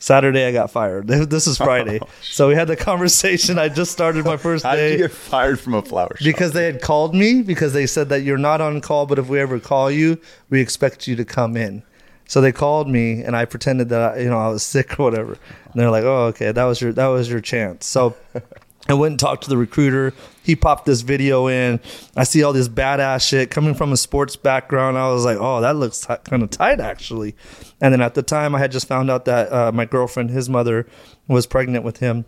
[0.00, 1.06] Saturday, I got fired.
[1.06, 3.56] This is Friday, oh, so we had the conversation.
[3.56, 6.24] I just started my first how did day you get fired from a flower shop
[6.24, 9.28] because they had called me because they said that you're not on call, but if
[9.28, 10.18] we ever call you,
[10.50, 11.84] we expect you to come in.
[12.32, 15.32] So they called me, and I pretended that you know I was sick or whatever.
[15.32, 18.16] And they're like, "Oh, okay, that was your that was your chance." So
[18.88, 20.14] I went and talked to the recruiter.
[20.42, 21.78] He popped this video in.
[22.16, 24.96] I see all this badass shit coming from a sports background.
[24.96, 27.36] I was like, "Oh, that looks t- kind of tight, actually."
[27.82, 30.48] And then at the time, I had just found out that uh, my girlfriend, his
[30.48, 30.86] mother,
[31.28, 32.24] was pregnant with him.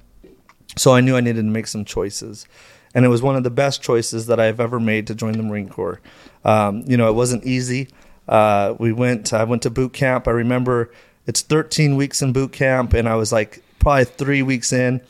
[0.76, 2.46] So I knew I needed to make some choices.
[2.94, 5.42] And it was one of the best choices that I've ever made to join the
[5.42, 6.02] Marine Corps.
[6.44, 7.88] Um, you know, it wasn't easy.
[8.28, 10.26] Uh, we went, I went to boot camp.
[10.26, 10.90] I remember
[11.26, 15.00] it's 13 weeks in boot camp, and I was like probably three weeks in.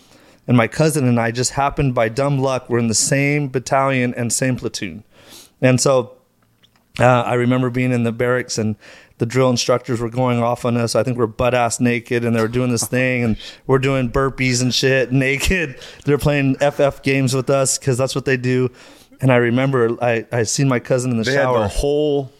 [0.47, 4.13] And my cousin and I just happened by dumb luck, we're in the same battalion
[4.15, 5.03] and same platoon.
[5.63, 6.17] And so
[7.01, 8.77] uh, I remember being in the barracks and
[9.19, 10.95] the drill instructors were going off on us.
[10.95, 14.11] I think we're butt ass naked and they were doing this thing and we're doing
[14.11, 15.81] burpees and shit naked.
[16.05, 18.71] They're playing FF games with us because that's what they do.
[19.21, 21.63] And I remember I I seen my cousin in the they shower.
[21.63, 22.33] had the whole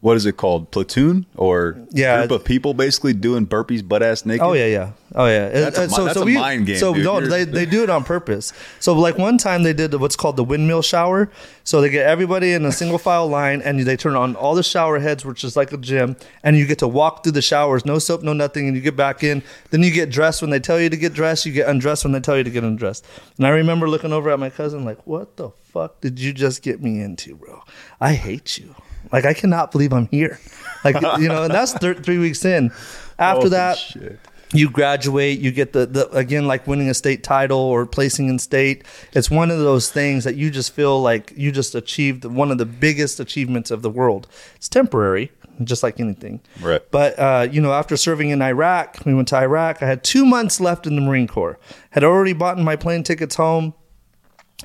[0.00, 2.18] what is it called platoon or Yeah.
[2.26, 4.90] group of people basically doing burpees butt ass naked Oh yeah, yeah.
[5.14, 5.48] Oh yeah.
[5.48, 7.04] That's a Uh, mi- that's a mind game, So dude.
[7.04, 8.52] no, they they do it on purpose.
[8.78, 11.30] So like one time they did what's called the windmill shower.
[11.64, 14.62] So they get everybody in a single file line and they turn on all the
[14.62, 17.84] shower heads, which is like a gym, and you get to walk through the showers,
[17.86, 19.42] no soap, no nothing, and you get back in.
[19.70, 21.46] Then you get dressed when they tell you to get dressed.
[21.46, 23.04] You get undressed when they tell you to get undressed.
[23.38, 26.62] And I remember looking over at my cousin like, "What the fuck did you just
[26.62, 27.62] get me into, bro?
[28.00, 28.74] I hate you."
[29.12, 30.38] Like I cannot believe I'm here,
[30.84, 32.72] like you know, and that's thir- three weeks in.
[33.18, 34.18] After that, shit.
[34.52, 38.38] you graduate you get the, the again like winning a state title or placing in
[38.38, 38.84] state.
[39.12, 42.58] It's one of those things that you just feel like you just achieved one of
[42.58, 44.26] the biggest achievements of the world.
[44.56, 45.30] It's temporary
[45.64, 46.40] just like anything.
[46.60, 46.82] Right.
[46.90, 49.82] but uh, you know after serving in iraq we went to iraq.
[49.82, 51.58] I had two months left in the marine corps.
[51.90, 53.74] Had already bought my plane tickets home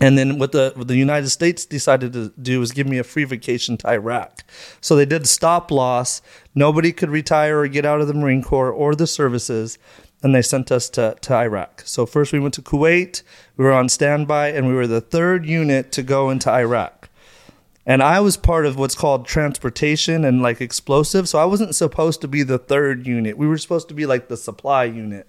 [0.02, 3.04] and then what the what the United States decided to do was give me a
[3.04, 4.44] free vacation to Iraq.
[4.82, 6.22] So they did stop loss.
[6.56, 9.78] Nobody could retire or get out of the Marine Corps or the services,
[10.24, 11.84] and they sent us to, to Iraq.
[11.86, 13.24] So first we went to Kuwait.
[13.58, 17.10] We were on standby, and we were the third unit to go into Iraq.
[17.86, 21.28] And I was part of what's called transportation and like explosive.
[21.28, 23.38] So I wasn't supposed to be the third unit.
[23.38, 25.28] We were supposed to be like the supply unit.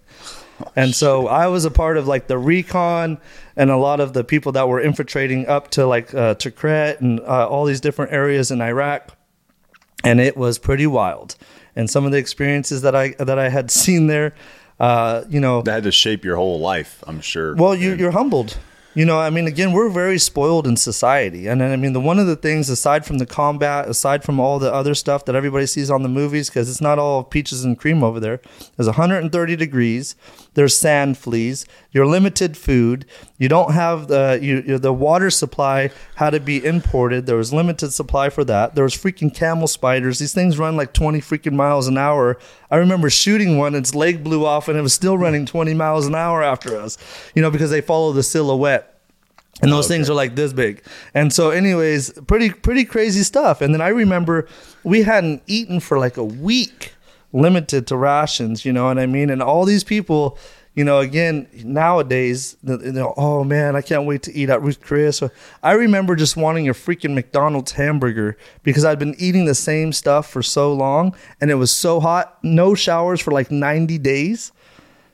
[0.77, 3.19] And so I was a part of like the recon
[3.57, 7.21] and a lot of the people that were infiltrating up to like uh, Tikrit and
[7.21, 9.17] uh, all these different areas in Iraq.
[10.05, 11.37] And it was pretty wild.
[11.77, 14.35] And some of the experiences that I that I had seen there,
[14.81, 18.11] uh, you know, that had to shape your whole life i'm sure well, you, you're
[18.11, 18.59] humbled.
[18.95, 22.19] You know, I mean, again, we're very spoiled in society, and I mean, the one
[22.19, 25.65] of the things aside from the combat, aside from all the other stuff that everybody
[25.65, 28.39] sees on the movies, because it's not all peaches and cream over there.
[28.77, 30.15] There's 130 degrees.
[30.55, 31.67] There's sand fleas.
[31.93, 33.07] You're limited food.
[33.39, 37.27] You don't have the you, the water supply had to be imported.
[37.27, 38.75] There was limited supply for that.
[38.75, 40.19] There was freaking camel spiders.
[40.19, 42.39] These things run like 20 freaking miles an hour.
[42.71, 43.75] I remember shooting one.
[43.75, 46.99] Its leg blew off, and it was still running 20 miles an hour after us.
[47.35, 48.93] You know, because they follow the silhouette
[49.61, 50.83] and those things are like this big.
[51.15, 53.61] And so, anyways, pretty pretty crazy stuff.
[53.61, 54.49] And then I remember
[54.83, 56.95] we hadn't eaten for like a week,
[57.33, 58.65] limited to rations.
[58.65, 59.31] You know what I mean?
[59.31, 60.39] And all these people.
[60.75, 64.81] You know, again, nowadays, you know, oh man, I can't wait to eat at Ruth
[64.81, 65.23] Chris.
[65.63, 70.31] I remember just wanting a freaking McDonald's hamburger because I'd been eating the same stuff
[70.31, 72.39] for so long and it was so hot.
[72.43, 74.51] No showers for like 90 days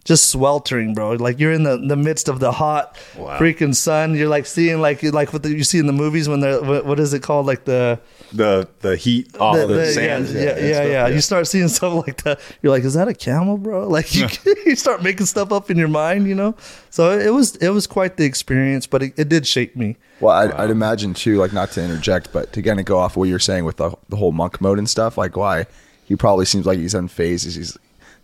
[0.05, 1.13] just sweltering, bro.
[1.13, 3.39] Like you're in the, the midst of the hot Wow.
[3.39, 4.15] freaking sun.
[4.15, 6.87] You're like seeing like like what the, you see in the movies when they're what,
[6.87, 8.01] what is it called like the,
[8.33, 10.29] The the heat off the, the, the- sand.
[10.29, 11.09] yeah yeah and yeah, stuff, yeah.
[11.09, 12.41] You start seeing stuff like that.
[12.63, 13.87] You're like, is that a camel, bro?
[13.99, 14.29] Like you
[14.67, 16.55] you start making stuff up in your mind, you know.
[16.91, 19.97] So it was it was quite the experience, but it, it did shape me.
[20.21, 23.17] Well, I'd, I'd imagine too, like not to interject, but to kind of go off
[23.17, 25.17] what you're saying with the, the whole monk mode and stuff.
[25.17, 25.67] Like, why
[26.07, 27.45] he probably seems like he's unfazed.
[27.45, 27.79] He's,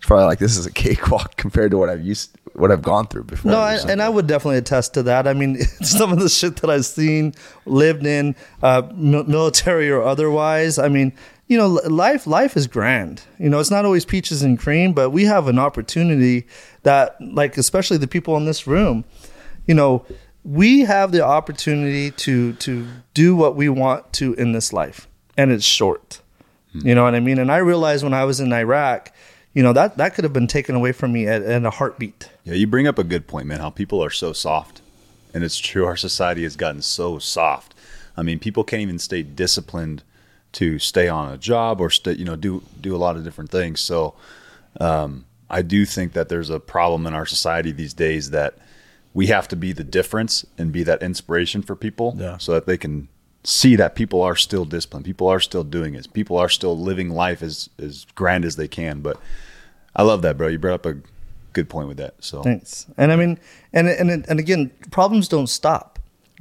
[0.04, 3.06] he's probably like this is a cakewalk compared to what I've used, what I've gone
[3.06, 3.52] through before.
[3.52, 5.26] No, I, and I would definitely attest to that.
[5.26, 10.78] I mean, some of the shit that I've seen, lived in, uh, military or otherwise.
[10.78, 11.14] I mean,
[11.46, 13.22] you know, life life is grand.
[13.38, 16.46] You know, it's not always peaches and cream, but we have an opportunity
[16.82, 19.06] that, like, especially the people in this room,
[19.66, 20.04] you know,
[20.44, 25.50] we have the opportunity to to do what we want to in this life, and
[25.50, 26.20] it's short.
[26.74, 27.38] You know what I mean?
[27.38, 29.12] And I realized when I was in Iraq,
[29.54, 32.30] you know that that could have been taken away from me at, at a heartbeat.
[32.44, 33.60] Yeah, you bring up a good point, man.
[33.60, 34.82] How people are so soft,
[35.32, 35.86] and it's true.
[35.86, 37.74] Our society has gotten so soft.
[38.16, 40.02] I mean, people can't even stay disciplined
[40.52, 43.50] to stay on a job or stay, you know, do do a lot of different
[43.50, 43.80] things.
[43.80, 44.14] So,
[44.80, 48.54] um, I do think that there's a problem in our society these days that
[49.12, 52.36] we have to be the difference and be that inspiration for people, Yeah.
[52.38, 53.08] so that they can
[53.44, 57.10] see that people are still disciplined, people are still doing it, people are still living
[57.10, 59.00] life as as grand as they can.
[59.00, 59.18] But
[59.94, 60.48] I love that, bro.
[60.48, 60.96] You brought up a
[61.52, 62.14] good point with that.
[62.20, 62.86] So Thanks.
[62.96, 63.38] And I mean,
[63.72, 65.98] and and and again, problems don't stop.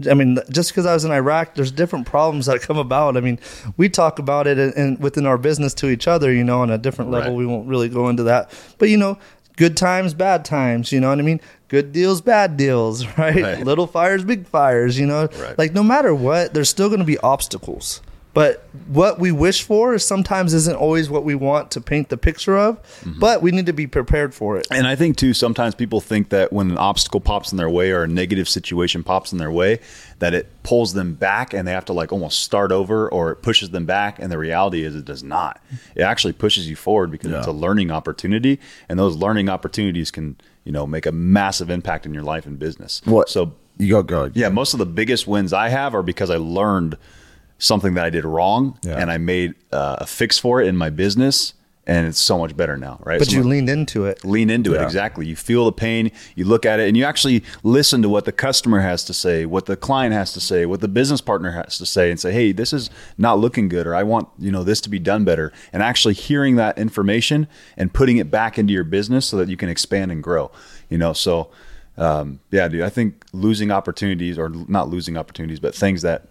[0.10, 3.16] I mean, just because I was in Iraq, there's different problems that come about.
[3.16, 3.40] I mean,
[3.78, 6.80] we talk about it and within our business to each other, you know, on a
[6.80, 7.32] different level.
[7.32, 7.38] Right.
[7.38, 9.20] We won't really go into that, but you know,
[9.58, 10.92] good times, bad times.
[10.92, 11.42] You know what I mean?
[11.68, 13.06] Good deals, bad deals.
[13.18, 13.42] Right?
[13.44, 13.64] Right.
[13.66, 14.98] Little fires, big fires.
[15.00, 15.58] You know, Right.
[15.58, 18.02] like no matter what, there's still going to be obstacles.
[18.34, 22.58] But what we wish for sometimes isn't always what we want to paint the picture
[22.58, 22.82] of.
[23.02, 23.20] Mm-hmm.
[23.20, 24.68] But we need to be prepared for it.
[24.72, 27.92] And I think too, sometimes people think that when an obstacle pops in their way
[27.92, 29.80] or a negative situation pops in their way,
[30.18, 33.44] that it pulls them back and they have to like almost start over or it
[33.44, 34.18] pushes them back.
[34.18, 35.62] And the reality is it does not.
[35.96, 38.60] It actually pushes you forward because it's a learning opportunity.
[38.90, 42.58] And those learning opportunities can, you know, make a massive impact in your life and
[42.58, 43.02] business.
[43.06, 43.30] What?
[43.30, 44.32] So you go go.
[44.34, 46.98] yeah, most of the biggest wins I have are because I learned
[47.64, 48.98] something that I did wrong Yeah.
[48.98, 51.54] and I made uh, a fix for it in my business.
[51.86, 53.20] And it's so much better now, right?
[53.20, 54.24] But So you leaned into it.
[54.24, 57.44] lean into it exactly you feel the pain you look at it and you actually
[57.62, 60.80] listen to what the customer has to say what the client has to say what
[60.80, 63.94] the business partner has to say and say hey this is not looking good or
[63.96, 67.94] i want you know this to be done better and actually hearing that information and
[67.94, 70.50] putting it back into your business so that you can expand and grow
[70.90, 71.50] you know so
[71.98, 76.28] um, yeah dude i think losing opportunities or not losing opportunities but things that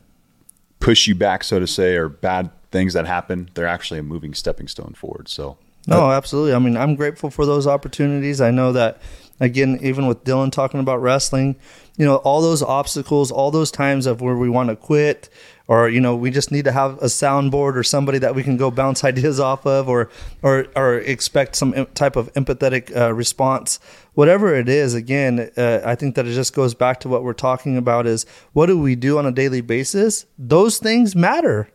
[0.83, 4.35] push you back so to say or bad things that happen they're actually a moving
[4.35, 6.55] stepping stone forward so No, absolutely.
[6.55, 8.41] I mean, I'm grateful for those opportunities.
[8.41, 9.01] I know that,
[9.41, 11.57] again, even with Dylan talking about wrestling,
[11.97, 15.29] you know, all those obstacles, all those times of where we want to quit,
[15.69, 18.57] or you know, we just need to have a soundboard or somebody that we can
[18.57, 20.11] go bounce ideas off of, or
[20.43, 23.79] or or expect some type of empathetic uh, response.
[24.15, 27.33] Whatever it is, again, uh, I think that it just goes back to what we're
[27.33, 30.27] talking about: is what do we do on a daily basis?
[30.39, 31.69] Those things matter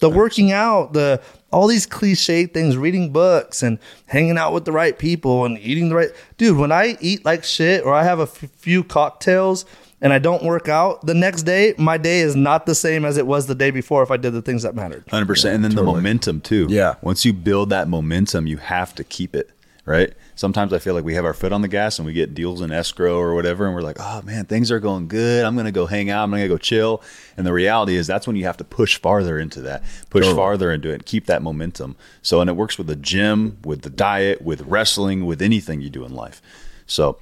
[0.00, 1.20] the working out, the
[1.52, 5.88] all these cliche things, reading books and hanging out with the right people and eating
[5.88, 6.58] the right dude.
[6.58, 9.64] When I eat like shit or I have a f- few cocktails
[10.04, 13.16] and I don't work out the next day, my day is not the same as
[13.16, 15.02] it was the day before if I did the things that mattered.
[15.08, 16.66] Hundred percent, and then the momentum too.
[16.68, 16.96] Yeah.
[17.00, 19.50] Once you build that momentum, you have to keep it.
[19.86, 20.14] Right.
[20.34, 22.62] Sometimes I feel like we have our foot on the gas and we get deals
[22.62, 25.44] in escrow or whatever, and we're like, "Oh man, things are going good.
[25.44, 26.22] I'm gonna go hang out.
[26.22, 27.02] I'm gonna go chill."
[27.36, 30.70] And the reality is, that's when you have to push farther into that, push farther
[30.72, 31.96] into it, keep that momentum.
[32.22, 35.90] So, and it works with the gym, with the diet, with wrestling, with anything you
[35.90, 36.40] do in life.
[36.86, 37.18] So,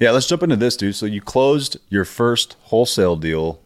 [0.00, 0.94] Yeah, let's jump into this, dude.
[0.94, 3.60] So you closed your first wholesale deal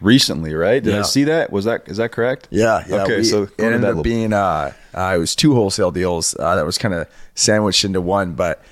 [0.00, 0.82] recently, right?
[0.82, 1.50] Did I see that?
[1.52, 2.48] Was that is that correct?
[2.50, 3.02] Yeah, yeah.
[3.04, 6.54] Okay, we- so it ended up being uh, uh, it was two wholesale deals uh,
[6.56, 8.34] that was kind of sandwiched into one.
[8.34, 8.62] But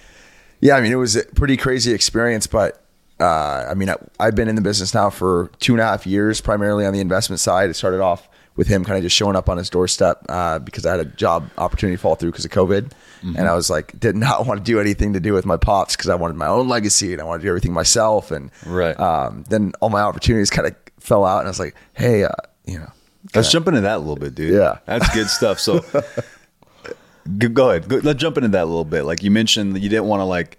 [0.61, 2.47] yeah, I mean, it was a pretty crazy experience.
[2.47, 2.83] But
[3.21, 6.07] uh, I mean, I, I've been in the business now for two and a half
[6.07, 7.71] years, primarily on the investment side.
[7.71, 10.85] It started off with him kind of just showing up on his doorstep uh, because
[10.87, 13.37] I had a job opportunity fall through because of COVID, Mm-hmm.
[13.37, 15.95] and I was like, did not want to do anything to do with my pops
[15.95, 18.33] because I wanted my own legacy and I wanted to do everything myself.
[18.33, 18.99] And Right.
[18.99, 22.31] um, then all my opportunities kind of fell out, and I was like, hey, uh,
[22.67, 22.91] you know.
[23.35, 24.53] Let's jump into that a little bit, dude.
[24.55, 24.79] Yeah.
[24.87, 25.61] that's good stuff.
[25.61, 25.79] So,
[27.53, 27.89] go, ahead.
[27.89, 29.05] Go, let's jump into that a little bit.
[29.05, 30.59] Like you mentioned, that you didn't want to like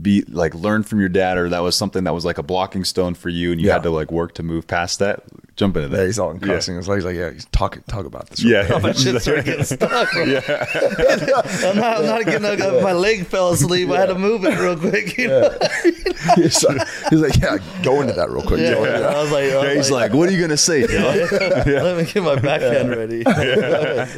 [0.00, 2.84] be like learn from your dad, or that was something that was like a blocking
[2.84, 3.74] stone for you, and you Yeah.
[3.74, 5.22] had to like work to move past that.
[5.56, 5.98] Jump into that.
[5.98, 6.76] Yeah, he's all cussing.
[6.76, 8.42] He's like, he's like, yeah, he's talk talk about this.
[8.42, 10.10] Yeah, Oh, my shit started getting stuck.
[10.12, 10.22] bro.
[10.24, 12.82] I'm not, I'm not getting up.
[12.82, 13.90] My leg fell asleep.
[13.90, 15.18] I had to move it real quick.
[15.18, 15.50] You know?
[16.36, 18.60] he's, like, he's like, yeah, go into that real quick.
[18.60, 18.70] Yeah.
[18.70, 18.84] Joe.
[18.84, 19.06] Yeah.
[19.08, 21.96] I was like, I Yeah, was he's like, "What are you gonna say?" Dad?" let
[21.98, 23.22] me get my backhand ready.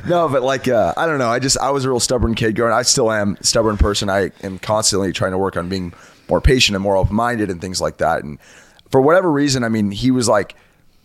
[0.09, 1.29] No, but like, uh, I don't know.
[1.31, 2.73] I just, I was a real stubborn kid growing.
[2.73, 4.09] I still am stubborn person.
[4.09, 5.92] I am constantly trying to work on being
[6.29, 8.22] more patient and more open minded and things like that.
[8.25, 8.38] And
[8.90, 10.55] for whatever reason, I mean, he was like.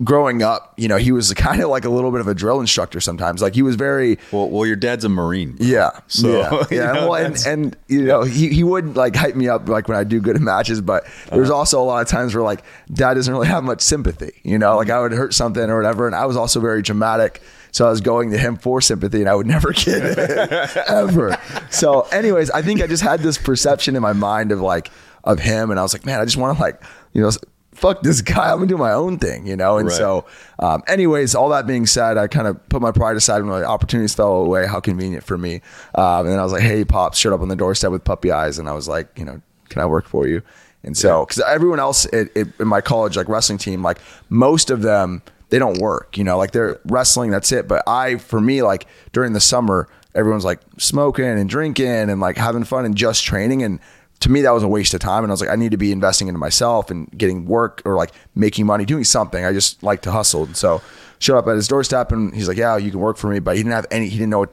[0.04, 2.60] Growing up, you know, he was kind of like a little bit of a drill
[2.60, 3.42] instructor sometimes.
[3.42, 5.54] Like he was very, well, well, your dad's a marine.
[5.54, 5.66] bro.
[5.66, 5.90] Yeah.
[6.06, 6.92] So, yeah, yeah.
[6.92, 9.98] know, well, and, and you know, he, he would like hype me up like when
[9.98, 11.58] I do good in matches, but there's Uh-huh.
[11.58, 12.62] also a lot of times where like
[12.94, 14.34] dad doesn't really have much sympathy.
[14.44, 17.42] You know, like I would hurt something or whatever, and I was also very dramatic.
[17.78, 21.38] So I was going to him for sympathy, and I would never get it ever.
[21.70, 24.90] So, anyways, I think I just had this perception in my mind of like
[25.24, 26.82] of him, and I was like, man, I just want to like
[27.14, 27.30] you know.
[27.74, 28.50] Fuck this guy!
[28.50, 29.78] I'm gonna do my own thing, you know.
[29.78, 29.96] And Right.
[29.96, 30.26] so,
[30.58, 33.68] um, anyways, all that being said, I kind of put my pride aside when the
[33.68, 34.66] opportunities fell away.
[34.66, 35.62] How convenient for me.
[35.94, 38.32] Um, and then I was like, "Hey, pops!" Showed up on the doorstep with puppy
[38.32, 40.42] eyes, and I was like, "You know, can I work for you?"
[40.84, 44.72] And so, because everyone else at, at, in my college, like wrestling team, like most
[44.72, 46.18] of them, they don't work.
[46.18, 47.32] You know, like they're wrestling.
[47.32, 47.68] That's it.
[47.68, 52.38] But I, for me, like during the summer, everyone's like smoking and drinking and like
[52.38, 53.80] having fun and just training and
[54.20, 55.78] to me that was a waste of time and i was like i need to
[55.78, 59.82] be investing into myself and getting work or like making money doing something i just
[59.84, 60.82] like to hustle and so
[61.20, 63.56] showed up at his doorstep and he's like yeah you can work for me but
[63.56, 64.46] he didn't have any he didn't know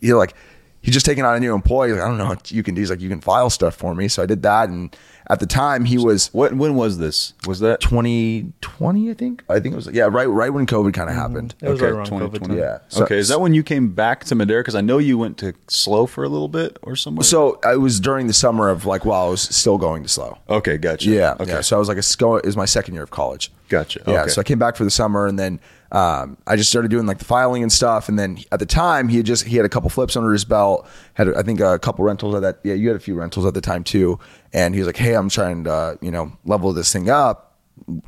[0.00, 0.34] he like
[0.82, 2.74] he just taking on a new employee He's like, i don't know what you can
[2.74, 4.96] do he's like you can file stuff for me so i did that and
[5.28, 6.52] at the time he was what?
[6.54, 7.34] When was this?
[7.46, 11.08] Was that 2020 i think i think it was yeah right right when covid kind
[11.08, 11.20] of mm-hmm.
[11.22, 12.48] happened It was Okay, right around COVID 2020.
[12.48, 12.58] time.
[12.58, 12.78] Yeah.
[12.88, 14.60] So- okay, is that when you came back to Madera?
[14.62, 17.22] Because I know you went to SLO for a little bit or somewhere.
[17.22, 20.38] so it was during the summer of like while i was still going to SLO
[20.48, 21.08] okay, gotcha.
[21.10, 21.50] Yeah, Okay.
[21.52, 21.60] yeah.
[21.60, 23.52] So I was like, a sco- it was my second year of college.
[23.68, 24.02] Gotcha.
[24.06, 24.22] Yeah.
[24.22, 24.30] Okay.
[24.30, 25.60] So I came back for the summer, and then
[25.92, 28.08] um, I just started doing like the filing and stuff.
[28.08, 30.44] And then at the time, he had just he had a couple flips under his
[30.44, 30.88] belt.
[31.14, 32.60] Had I think a couple rentals at that.
[32.62, 34.18] Yeah, you had a few rentals at the time too.
[34.52, 37.58] And he was like, "Hey, I'm trying to you know level this thing up.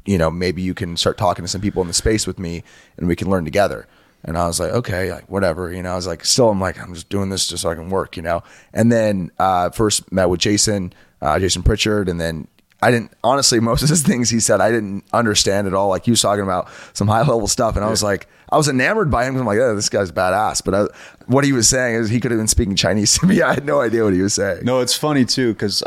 [0.05, 2.62] You know, maybe you can start talking to some people in the space with me,
[2.97, 3.87] and we can learn together."
[4.25, 5.92] And I was like, okay, like whatever, you know.
[5.92, 8.16] I was like, still, I'm like, I'm just doing this just so I can work,
[8.16, 8.45] you know.
[8.73, 12.47] And then uh, first met with Jason, uh, Jason Pritchard, and then
[12.83, 15.88] I didn't honestly most of his things he said I didn't understand at all.
[15.88, 18.68] Like he was talking about some high level stuff, and I was like, I was
[18.68, 19.37] enamored by him.
[19.37, 20.62] I'm like, oh, this guy's badass.
[20.64, 20.87] But I,
[21.27, 23.40] what he was saying is he could have been speaking Chinese to me.
[23.40, 24.64] I had no idea what he was saying.
[24.64, 25.83] No, it's funny too because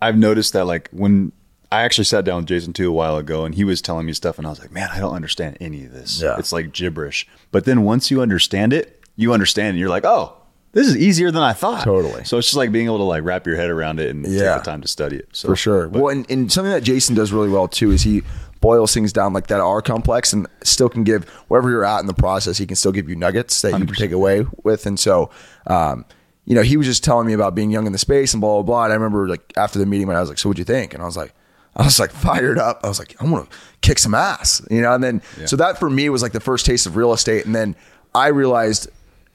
[0.00, 1.32] I've noticed that like when
[1.70, 4.12] I actually sat down with Jason too a while ago, and he was telling me
[4.14, 6.22] stuff, and I was like, man, I don't understand any of this.
[6.22, 6.38] Yeah.
[6.38, 7.26] It's like gibberish.
[7.50, 10.34] But then once you understand it, you understand, and you're like, oh,
[10.72, 11.84] this is easier than I thought.
[11.84, 12.24] Totally.
[12.24, 14.54] So it's just like being able to like wrap your head around it and Yeah.
[14.54, 15.28] take the time to study it.
[15.32, 15.88] So for sure.
[15.88, 18.22] well, and, and something that Jason does really well too is he
[18.60, 22.06] boils things down like that are complex and still can give wherever you're at in
[22.06, 22.58] the process.
[22.58, 24.84] He can still give you nuggets that you can take away with.
[24.86, 25.30] And so,
[25.68, 26.04] um,
[26.44, 28.54] you know, he was just telling me about being young in the space and blah
[28.54, 28.84] blah blah.
[28.84, 30.92] And I remember like after the meeting when I was like, "So what'd you think?"
[30.94, 31.34] And I was like.
[31.76, 32.80] I was like fired up.
[32.82, 33.46] I was like, I'm gonna
[33.82, 34.92] kick some ass, you know.
[34.94, 37.46] And then, so that for me was like the first taste of real estate.
[37.46, 37.76] And then
[38.16, 38.88] I realized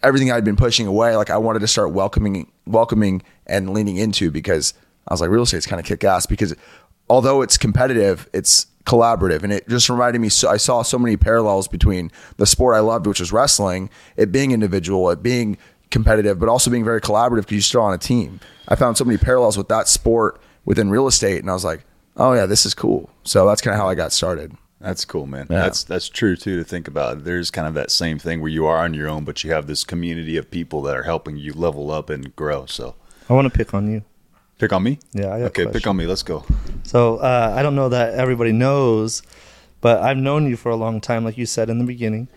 [0.04, 4.30] everything I'd been pushing away, like I wanted to start welcoming, welcoming and leaning into
[4.30, 4.74] because
[5.08, 6.56] I was like, real estate's kind of kick ass because
[7.10, 9.44] although it's competitive, it's collaborative.
[9.44, 12.80] And it just reminded me, so I saw so many parallels between the sport I
[12.80, 15.58] loved, which was wrestling, it being individual, it being
[15.90, 18.40] competitive, but also being very collaborative because you're still on a team.
[18.68, 21.40] I found so many parallels with that sport within real estate.
[21.40, 21.86] And I was like,
[22.18, 23.10] oh yeah, this is cool.
[23.24, 24.56] So that's kind of how I got started.
[24.84, 25.48] That's cool, man.
[25.50, 25.62] Yeah.
[25.62, 27.24] That's that's true too to think about.
[27.24, 29.66] There's kind of that same thing where you are on your own, but you have
[29.66, 32.66] this community of people that are helping you level up and grow.
[32.66, 32.96] So
[33.30, 34.04] I want to pick on you.
[34.60, 35.00] pick on me.
[35.14, 35.68] Yeah, I okay.
[35.68, 36.06] Pick on me.
[36.06, 36.46] Let's go.
[36.84, 39.24] So uh, I don't know that everybody knows,
[39.80, 42.28] but I've known you for a long time, like you said in the beginning.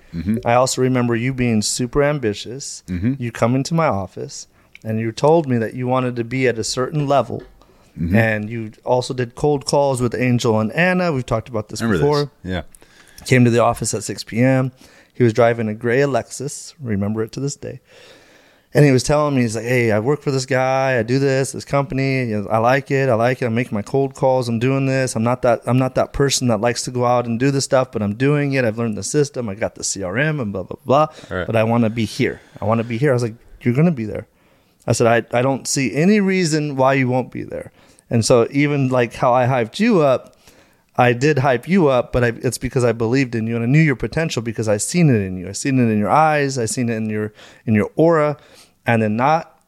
[0.44, 2.84] I also remember you being super ambitious.
[2.86, 4.46] You come into my office
[4.84, 7.42] and you told me that you wanted to be at a certain level
[7.98, 8.14] Mm-hmm.
[8.14, 11.12] and you also did cold calls with Angel and Anna.
[11.12, 12.30] We've talked about this Remember before.
[12.42, 12.52] this?
[12.52, 12.62] Yeah.
[13.24, 14.70] Came to the office at 6 p.m.
[15.14, 16.74] He was driving a gray Lexus.
[16.78, 17.80] Remember it to this day.
[18.74, 20.98] And he was telling me, he's like, "Hey, I work for this guy.
[20.98, 22.34] I do this, this company.
[22.34, 23.08] I like it.
[23.08, 23.46] I like it.
[23.46, 24.50] I'm making my cold calls.
[24.50, 25.16] I'm doing this.
[25.16, 25.62] I'm not that.
[25.66, 28.14] I'm not that person that likes to go out and do this stuff, but I'm
[28.16, 28.66] doing it.
[28.66, 29.48] I've learned the system.
[29.48, 31.06] I got the CRM and blah blah blah.
[31.30, 31.46] Right.
[31.46, 32.42] But I want to be here.
[32.60, 33.12] I want to be here.
[33.12, 34.26] I was like, you're gonna be there.
[34.86, 37.72] I said, I, I don't see any reason why you won't be there.
[38.08, 40.36] And so even like how I hyped you up,
[40.96, 43.66] I did hype you up, but I, it's because I believed in you and I
[43.66, 45.48] knew your potential because I seen it in you.
[45.48, 46.56] I seen it in your eyes.
[46.56, 47.34] I seen it in your
[47.66, 48.38] in your aura,
[48.86, 49.60] and then not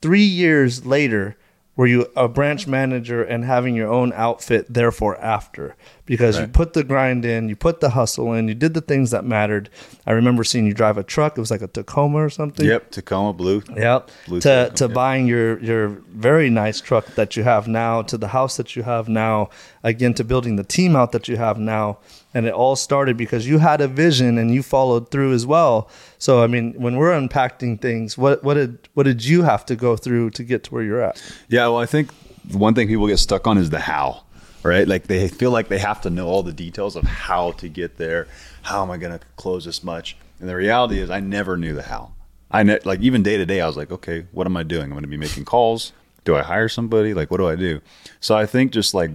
[0.00, 1.36] three years later
[1.80, 4.66] were you a branch manager and having your own outfit.
[4.68, 8.74] Therefore, after because you put the grind in, you put the hustle in, you did
[8.74, 9.70] the things that mattered.
[10.06, 11.38] I remember seeing you drive a truck.
[11.38, 12.66] It was like a Tacoma or something.
[12.66, 12.90] Yep.
[12.90, 13.62] Tacoma Blue.
[13.74, 14.10] Yep.
[14.26, 14.92] Blue to Tacoma, to yeah.
[14.92, 18.82] buying your your very nice truck that you have now, to the house that you
[18.82, 19.48] have now,
[19.82, 21.96] again to building the team out that you have now,
[22.34, 25.88] and it all started because you had a vision and you followed through as well.
[26.20, 29.74] So I mean, when we're unpacking things, what what did what did you have to
[29.74, 31.20] go through to get to where you're at?
[31.48, 32.12] Yeah, well, I think
[32.52, 34.24] one thing people get stuck on is the how,
[34.62, 34.86] right?
[34.86, 37.96] Like they feel like they have to know all the details of how to get
[37.96, 38.28] there.
[38.62, 40.16] How am I going to close this much?
[40.40, 42.12] And the reality is, I never knew the how.
[42.50, 44.84] I ne- like even day to day, I was like, okay, what am I doing?
[44.84, 45.92] I'm going to be making calls.
[46.24, 47.14] Do I hire somebody?
[47.14, 47.80] Like, what do I do?
[48.20, 49.10] So I think just like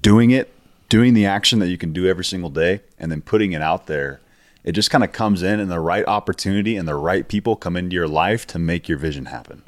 [0.00, 0.50] doing it,
[0.88, 3.86] doing the action that you can do every single day, and then putting it out
[3.88, 4.20] there.
[4.64, 7.76] It just kind of comes in, and the right opportunity and the right people come
[7.76, 9.62] into your life to make your vision happen.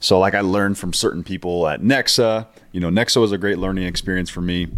[0.00, 3.58] So like I learned from certain people at Nexa, you know, Nexa was a great
[3.58, 4.68] learning experience for me.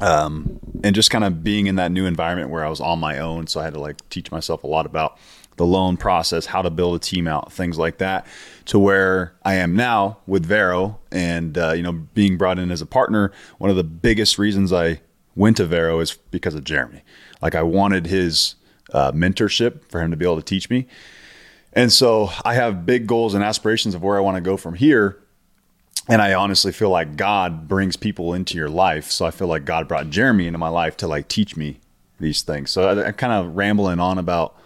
[0.00, 3.18] Um, and just kind of being in that new environment where I was on my
[3.18, 3.48] own.
[3.48, 5.18] So I had to like teach myself a lot about
[5.56, 8.26] the loan process, how to build a team out, things like that
[8.66, 12.82] to where I am now with Vero and, uh, you know, being brought in as
[12.82, 13.32] a partner.
[13.58, 15.00] One of the biggest reasons I
[15.34, 17.02] went to Vero is because of Jeremy.
[17.42, 18.54] Like I wanted his
[18.92, 20.86] uh, mentorship for him to be able to teach me.
[21.72, 24.74] And so I have big goals and aspirations of where I want to go from
[24.74, 25.18] here.
[26.08, 29.10] And I honestly feel like God brings people into your life.
[29.10, 31.80] So I feel like God brought Jeremy into my life to like teach me
[32.20, 32.70] these things.
[32.70, 34.56] So I, I'm kind of rambling on about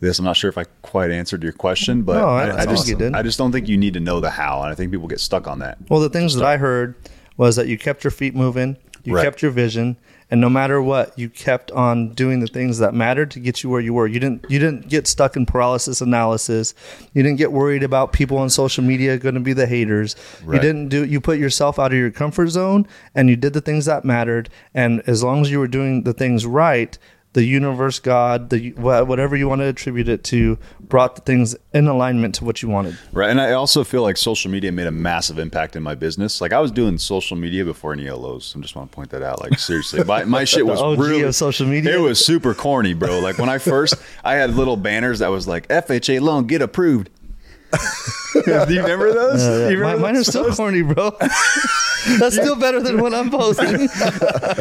[0.00, 0.18] this.
[0.18, 2.66] I'm not sure if I quite answered your question, but No, I- I, I I
[2.66, 3.14] think just did.
[3.14, 5.20] I just don't think you need to know the how, and I think people get
[5.20, 5.78] stuck on that.
[5.88, 6.94] Well, the things that I heard
[7.36, 9.22] was that you kept your feet moving, you Right.
[9.24, 9.96] kept your vision,
[10.30, 13.70] and no matter what, you kept on doing the things that mattered to get you
[13.70, 14.06] where you were.
[14.06, 16.72] You didn't you didn't get stuck in paralysis analysis.
[17.14, 20.14] You didn't get worried about people on social media going to be the haters.
[20.54, 23.60] You didn't do you put yourself out of your comfort zone and you did the
[23.60, 24.48] things that mattered.
[24.72, 26.96] And as long as you were doing the things right,
[27.32, 31.86] the universe, God, the whatever you want to attribute it to, brought the things in
[31.86, 32.98] alignment to what you wanted.
[33.12, 33.30] Right.
[33.30, 36.40] And I also feel like social media made a massive impact in my business.
[36.40, 38.54] Like I was doing social media before any LOs.
[38.56, 39.40] I just want to point that out.
[39.40, 41.96] Like seriously, my, my shit was OG really of social media?
[41.96, 43.20] It was super corny, bro.
[43.20, 47.10] Like when I first, I had little banners that was like FHA loan get approved.
[48.32, 49.42] Do you remember those?
[49.42, 50.56] Do you My, remember mine are still posts?
[50.58, 51.10] corny, bro.
[52.18, 53.88] That's still better than what I'm posting.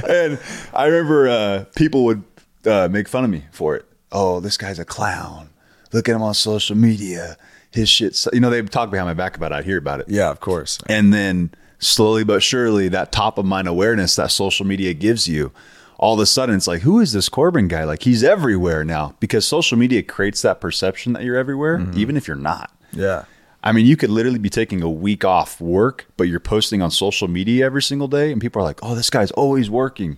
[0.10, 0.40] and
[0.74, 2.29] I remember uh, people would
[2.66, 3.86] uh, make fun of me for it.
[4.12, 5.50] Oh, this guy's a clown.
[5.94, 7.38] Look at him on social media.
[7.72, 8.16] His shit.
[8.16, 9.56] su-" You know, they talk behind my back about it.
[9.56, 10.10] I'd hear about it.
[10.10, 10.80] Yeah, of course.
[10.88, 15.52] And then slowly but surely, that top of mind awareness that social media gives you,
[15.98, 17.84] all of a sudden it's like, who is this Corbin guy?
[17.84, 22.28] Like he's everywhere now because social media creates that perception that you're everywhere, even if
[22.28, 22.72] you're not.
[22.94, 23.26] Yeah.
[23.62, 26.92] I mean, you could literally be taking a week off work, but you're posting on
[26.92, 30.18] social media every single day, and people are like, "Oh, this guy's always working."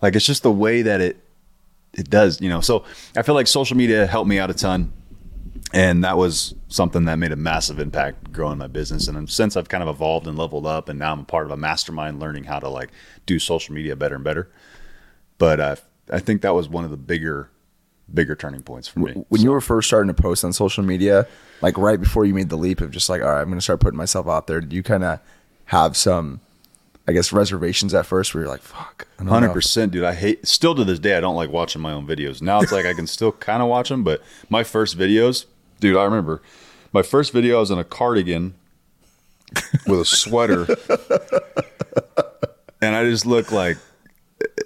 [0.00, 1.16] Like it's just the way that it
[1.98, 2.60] it does, you know.
[2.60, 2.84] So
[3.16, 4.92] I feel like social media helped me out a ton,
[5.72, 9.08] and that was something that made a massive impact growing my business.
[9.08, 11.52] And since I've kind of evolved and leveled up, and now I'm a part of
[11.52, 12.90] a mastermind, learning how to like
[13.26, 14.50] do social media better and better.
[15.38, 15.76] But uh,
[16.10, 17.50] I think that was one of the bigger,
[18.12, 19.24] bigger turning points for me.
[19.28, 21.26] When you were first starting to post on social media,
[21.60, 23.62] like right before you made the leap of just like, all right, I'm going to
[23.62, 25.20] start putting myself out there, did you kind of
[25.66, 26.40] have some,
[27.08, 30.04] I guess, reservations at first where you're like, fuck, I don't know Hundred percent, dude.
[30.04, 30.46] I hate.
[30.46, 32.42] Still to this day, I don't like watching my own videos.
[32.42, 35.46] Now it's like I can still kind of watch them, but my first videos,
[35.80, 35.96] dude.
[35.96, 36.42] I remember
[36.92, 37.56] my first video.
[37.56, 38.56] I was in a cardigan
[39.86, 40.66] with a sweater,
[42.82, 43.78] and I just looked like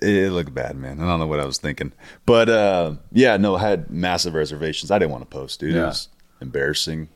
[0.02, 0.98] it, looked bad, man.
[0.98, 1.92] I don't know what I was thinking,
[2.26, 4.90] but uh, yeah, no, I had massive reservations.
[4.90, 5.76] I didn't want to post, dude.
[5.76, 6.08] It was
[6.40, 7.08] embarrassing.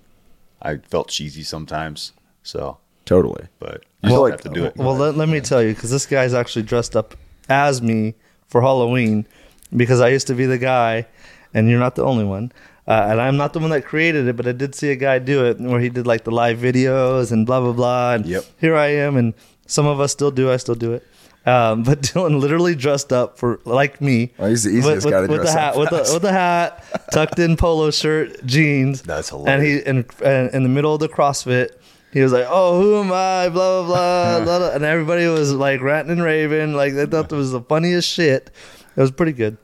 [0.62, 2.12] I felt cheesy sometimes,
[2.44, 3.46] so Totally.
[3.58, 4.76] but you Well, still like- have to do it.
[4.76, 7.14] Well, let, let me tell you, because this guy's actually dressed up
[7.48, 8.14] as me
[8.48, 9.26] for Halloween,
[9.74, 11.06] because I used to be the guy,
[11.54, 12.52] and you're not the only one.
[12.88, 15.18] Uh, and I'm not the one that created it, but I did see a guy
[15.18, 18.12] do it where he did like the live videos and blah blah blah.
[18.14, 18.44] And Yep.
[18.60, 19.34] here I am, and
[19.66, 20.52] some of us still do.
[20.52, 21.04] I still do it.
[21.46, 24.32] Um, but Dylan literally dressed up for like me.
[24.38, 26.12] Well, he's the easiest with, guy to with the dress hat, up with the as.
[26.12, 29.02] with the hat, tucked in polo shirt, jeans.
[29.02, 29.48] That's hilarious.
[29.52, 31.70] And he in, and in the middle of the CrossFit,
[32.16, 34.70] he was like, "Oh, who am I?" Blah blah blah, blah, blah.
[34.74, 36.72] and everybody was like ranting and raving.
[36.72, 38.50] Like they thought it was the funniest shit.
[38.96, 39.58] It was pretty good.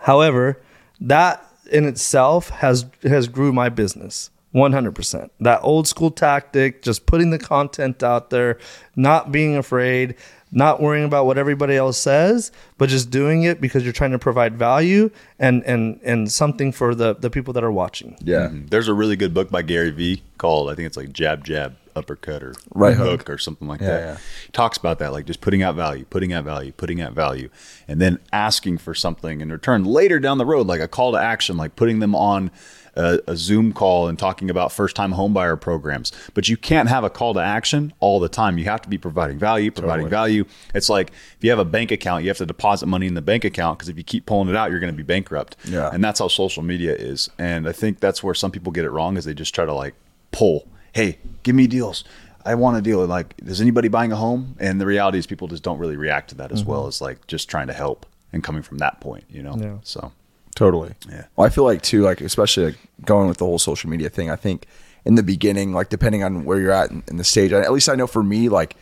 [0.00, 0.62] However,
[0.98, 5.28] that in itself has has grew my business 100%.
[5.40, 8.58] That old school tactic, just putting the content out there,
[8.96, 10.14] not being afraid,
[10.54, 14.18] not worrying about what everybody else says, but just doing it because you're trying to
[14.18, 18.16] provide value and and and something for the the people that are watching.
[18.22, 18.48] Yeah.
[18.48, 18.68] Mhm.
[18.70, 21.76] There's a really good book by Gary Vee called I think it's like Jab Jab
[21.96, 23.20] Uppercut or Right hook.
[23.22, 23.30] hook.
[23.30, 24.00] or something like Yeah, that.
[24.00, 24.16] yeah.
[24.46, 27.48] He talks about that, like just putting out value, putting out value, putting out value,
[27.88, 31.18] and then asking for something in return later down the road, like a call to
[31.18, 32.50] action, like putting them on
[32.94, 36.12] a, a Zoom call and talking about first time homebuyer programs.
[36.34, 38.58] But you can't have a call to action all the time.
[38.58, 40.44] You have to be providing value, providing value.
[40.74, 43.22] It's like if you have a bank account, you have to deposit money in the
[43.22, 45.56] bank account because if you keep pulling it out, you're going to be bankrupt.
[45.64, 45.90] Yeah.
[45.92, 47.30] And that's how social media is.
[47.38, 49.74] And I think that's where some people get it wrong is they just try to
[49.74, 49.94] like
[50.30, 52.04] pull, hey, give me deals.
[52.44, 53.06] I want a deal.
[53.06, 54.56] Like, is anybody buying a home?
[54.58, 56.70] And the reality is people just don't really react to that as mm-hmm.
[56.70, 59.56] well as like just trying to help and coming from that point, you know?
[59.56, 59.76] Yeah.
[59.82, 60.12] So
[60.54, 60.94] Totally.
[61.08, 61.24] Yeah.
[61.36, 64.30] Well, I feel like too, like especially like going with the whole social media thing.
[64.30, 64.66] I think
[65.04, 67.88] in the beginning, like depending on where you're at in, in the stage, at least
[67.88, 68.76] I know for me, like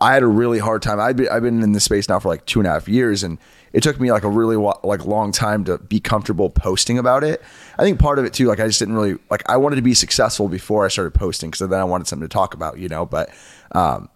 [0.00, 0.98] I had a really hard time.
[0.98, 3.22] I've been, I've been in this space now for like two and a half years,
[3.22, 3.38] and
[3.72, 7.42] it took me like a really like long time to be comfortable posting about it.
[7.76, 9.82] I think part of it too, like I just didn't really like I wanted to
[9.82, 12.88] be successful before I started posting, because then I wanted something to talk about, you
[12.88, 13.04] know.
[13.04, 13.30] But
[13.72, 14.08] um,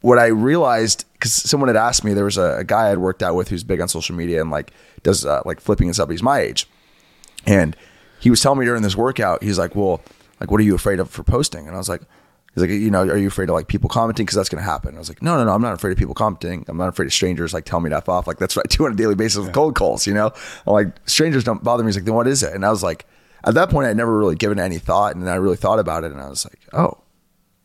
[0.00, 3.22] what I realized because someone had asked me, there was a, a guy I'd worked
[3.22, 4.72] out with who's big on social media and like
[5.02, 6.10] does uh, like flipping and stuff.
[6.10, 6.68] He's my age,
[7.46, 7.76] and
[8.20, 10.00] he was telling me during this workout, he's like, "Well,
[10.40, 12.02] like, what are you afraid of for posting?" And I was like,
[12.54, 14.70] "He's like, you know, are you afraid of like people commenting because that's going to
[14.70, 16.64] happen?" I was like, "No, no, no, I'm not afraid of people commenting.
[16.68, 18.26] I'm not afraid of strangers like telling me to f off.
[18.26, 20.06] Like that's what I do on a daily basis with cold calls.
[20.06, 20.32] You know,
[20.66, 21.88] I'm like strangers don't bother me.
[21.88, 22.54] He's like, then what is it?
[22.54, 23.06] And I was like,
[23.44, 26.04] at that point, I'd never really given any thought, and then I really thought about
[26.04, 26.98] it, and I was like, oh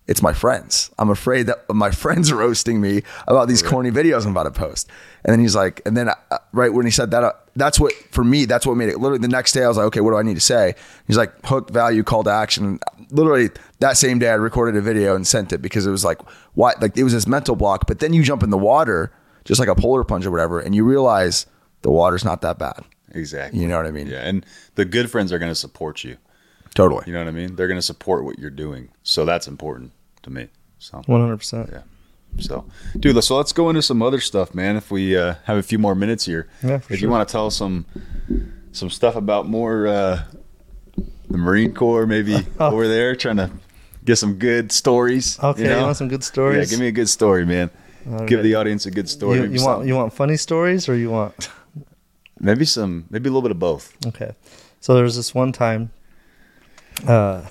[0.08, 0.92] it's my friends.
[1.00, 4.52] I'm afraid that my friends are roasting me about these corny videos I'm about to
[4.52, 4.90] post.
[5.24, 7.94] And then he's like, and then uh, right when he said that, uh, that's what
[8.12, 8.46] for me.
[8.46, 9.00] That's what made it.
[9.00, 10.76] Literally the next day, I was like, okay, what do I need to say?
[11.08, 12.80] He's like, hook, value, call to action.
[13.12, 13.50] Literally
[13.80, 16.20] that same day, I recorded a video and sent it because it was like,
[16.56, 16.74] why?
[16.82, 17.88] Like it was this mental block.
[17.88, 19.12] But then you jump in the water,
[19.46, 21.46] just like a polar plunge or whatever, and you realize
[21.84, 22.84] the water's not that bad.
[23.12, 23.62] exactly.
[23.62, 24.08] You know what I mean?
[24.08, 24.22] Yeah.
[24.22, 24.46] And
[24.76, 26.18] the good friends are going to support you.
[26.74, 27.04] Totally.
[27.08, 27.56] You know what I mean?
[27.56, 28.90] They're going to support what you're doing.
[29.04, 29.92] So that's important
[30.24, 30.48] to me.
[30.80, 31.72] So 100%.
[31.72, 31.82] Yeah.
[32.40, 32.66] So,
[33.00, 34.76] dude, so let's go into some other stuff, man.
[34.76, 37.32] If we uh, have a few more minutes here, Yeah, for if you want to
[37.32, 37.86] tell some
[38.72, 40.24] some stuff about more uh,
[41.30, 43.52] the Marine Corps, maybe over there, trying to
[44.04, 45.38] get some good stories.
[45.44, 45.84] Okay, you, know?
[45.84, 46.58] want some good stories?
[46.72, 47.70] Yeah, give me a good story, man.
[48.10, 48.44] All Give right.
[48.44, 49.38] the audience a good story.
[49.38, 51.50] you, you want something- you want funny stories or you want
[52.40, 53.96] maybe some, maybe a little bit of both.
[54.08, 54.34] Okay.
[54.82, 55.92] So there was this one time
[57.08, 57.42] uh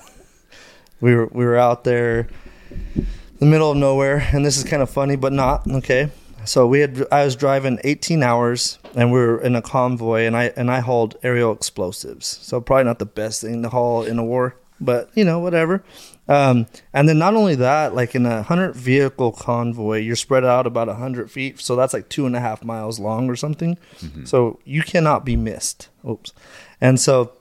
[1.01, 2.27] we were we were out there
[2.71, 3.05] in
[3.39, 6.09] the middle of nowhere and this is kind of funny but not, okay?
[6.45, 10.35] So we had I was driving 18 hours and we were in a convoy and
[10.35, 12.27] I and I hauled aerial explosives.
[12.41, 15.83] So probably not the best thing to haul in a war, but you know, whatever.
[16.27, 20.65] Um, and then not only that, like in a hundred vehicle convoy, you're spread out
[20.65, 23.77] about a hundred feet, so that's like two and a half miles long or something.
[24.25, 25.89] So you cannot be missed.
[26.09, 26.31] Oops.
[26.79, 27.33] And so,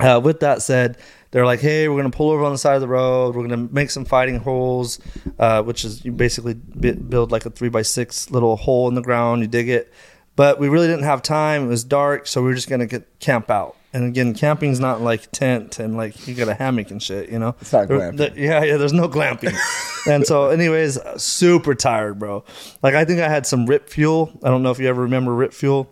[0.00, 0.96] uh, with that said,
[1.30, 3.34] they're like, "Hey, we're gonna pull over on the side of the road.
[3.36, 4.98] We're gonna make some fighting holes,
[5.38, 9.02] uh, which is you basically build like a three by six little hole in the
[9.02, 9.42] ground.
[9.42, 9.92] You dig it."
[10.36, 11.64] But we really didn't have time.
[11.64, 13.74] It was dark, so we were just gonna get, camp out.
[13.92, 17.38] And again, camping's not like tent and like you got a hammock and shit, you
[17.40, 17.56] know.
[17.60, 18.16] It's not There- glamping.
[18.18, 18.76] there- yeah, yeah.
[18.76, 19.56] There's no glamping.
[20.06, 22.44] and so, anyways, super tired, bro.
[22.82, 24.30] Like I think I had some Rip Fuel.
[24.44, 25.90] I don't know if you ever remember Rip Fuel.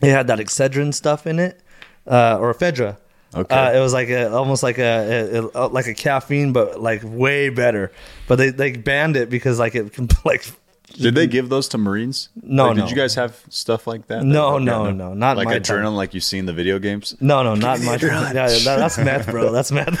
[0.00, 1.60] It had that Excedrin stuff in it,
[2.06, 2.96] uh, or ephedra.
[3.34, 3.54] Okay.
[3.54, 7.02] Uh, it was like a, almost like a, a, a- like a caffeine, but like
[7.04, 7.92] way better.
[8.26, 10.46] But they, they banned it because like it can like
[10.94, 12.30] Did they give those to Marines?
[12.42, 12.82] No, Like, no.
[12.84, 14.24] Did you guys have stuff like that?
[14.24, 14.64] No, Okay.
[14.64, 15.94] no, no, not like my adrenaline, time.
[15.96, 17.14] like you see in the video games.
[17.20, 18.02] no no not much.
[18.02, 19.52] Yeah, yeah, that, that's meth, bro.
[19.52, 19.98] That's meth.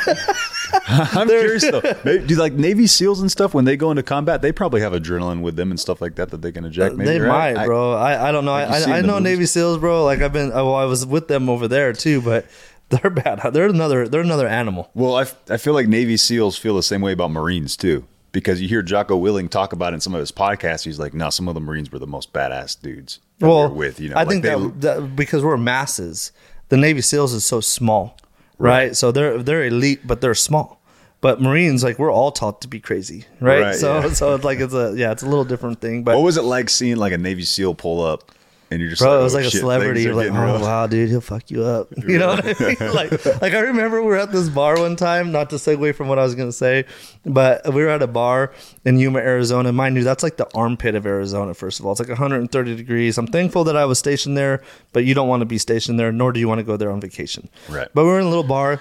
[0.88, 1.82] I'm curious though.
[2.04, 4.40] Maybe, do like Navy SEAls and stuff when they go into combat?
[4.40, 6.94] They probably have adrenaline with them and stuff like that that they can eject.
[6.96, 7.54] Maybe, they right?
[7.56, 7.92] might, bro.
[7.92, 8.52] I, I don't know.
[8.52, 9.24] Like I, I, I know movies.
[9.24, 10.04] Navy SEAls, bro.
[10.04, 10.48] Like I've been.
[10.50, 12.46] Well, I was with them over there too, but
[13.02, 13.40] they're bad.
[13.52, 14.08] They're another.
[14.08, 14.90] They're another animal.
[14.94, 18.06] Well, I, f- I feel like Navy SEAls feel the same way about Marines too,
[18.32, 20.84] because you hear Jocko Willink talk about it in some of his podcasts.
[20.84, 23.72] He's like, "No, some of the Marines were the most badass dudes that we well,
[23.74, 26.32] with." You know, I like think they- that, that because we're masses.
[26.70, 28.16] the Navy SEALs is so small,
[28.58, 28.96] right?
[28.96, 30.80] So they're they're elite, but they're small.
[31.20, 33.60] But Marines, like we're all taught to be crazy, right?
[33.60, 34.12] Right, so yeah.
[34.12, 36.04] so it's like it's a yeah, it's a little different thing.
[36.04, 38.30] But What was it like seeing like a Navy SEAL pull up
[38.70, 40.02] and you're just Bro, like, it was oh, like a celebrity.
[40.02, 40.60] You're like, oh rough.
[40.62, 41.88] wow, dude, he'll fuck you up.
[42.08, 42.76] You know what I mean?
[42.94, 45.30] like, like I remember we were at this bar one time.
[45.30, 46.84] Not to segue from what I was gonna say,
[47.24, 48.52] but we were at a bar
[48.84, 49.72] in Yuma, Arizona.
[49.72, 51.54] Mind you, that's like the armpit of Arizona.
[51.54, 53.18] First of all, it's like 130 degrees.
[53.18, 54.62] I'm thankful that I was stationed there,
[54.92, 56.90] but you don't want to be stationed there, nor do you want to go there
[56.90, 57.48] on vacation.
[57.68, 57.88] Right.
[57.92, 58.80] But we we're in a little bar,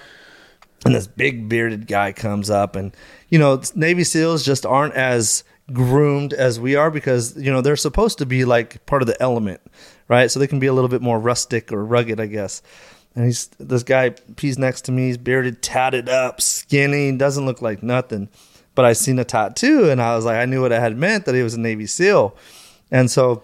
[0.85, 2.95] and this big bearded guy comes up and
[3.29, 5.43] you know navy seals just aren't as
[5.73, 9.21] groomed as we are because you know they're supposed to be like part of the
[9.21, 9.59] element
[10.07, 12.61] right so they can be a little bit more rustic or rugged i guess
[13.15, 17.61] and he's this guy he's next to me he's bearded tatted up skinny doesn't look
[17.61, 18.29] like nothing
[18.75, 21.25] but i seen a tattoo and i was like i knew what it had meant
[21.25, 22.35] that he was a navy seal
[22.89, 23.43] and so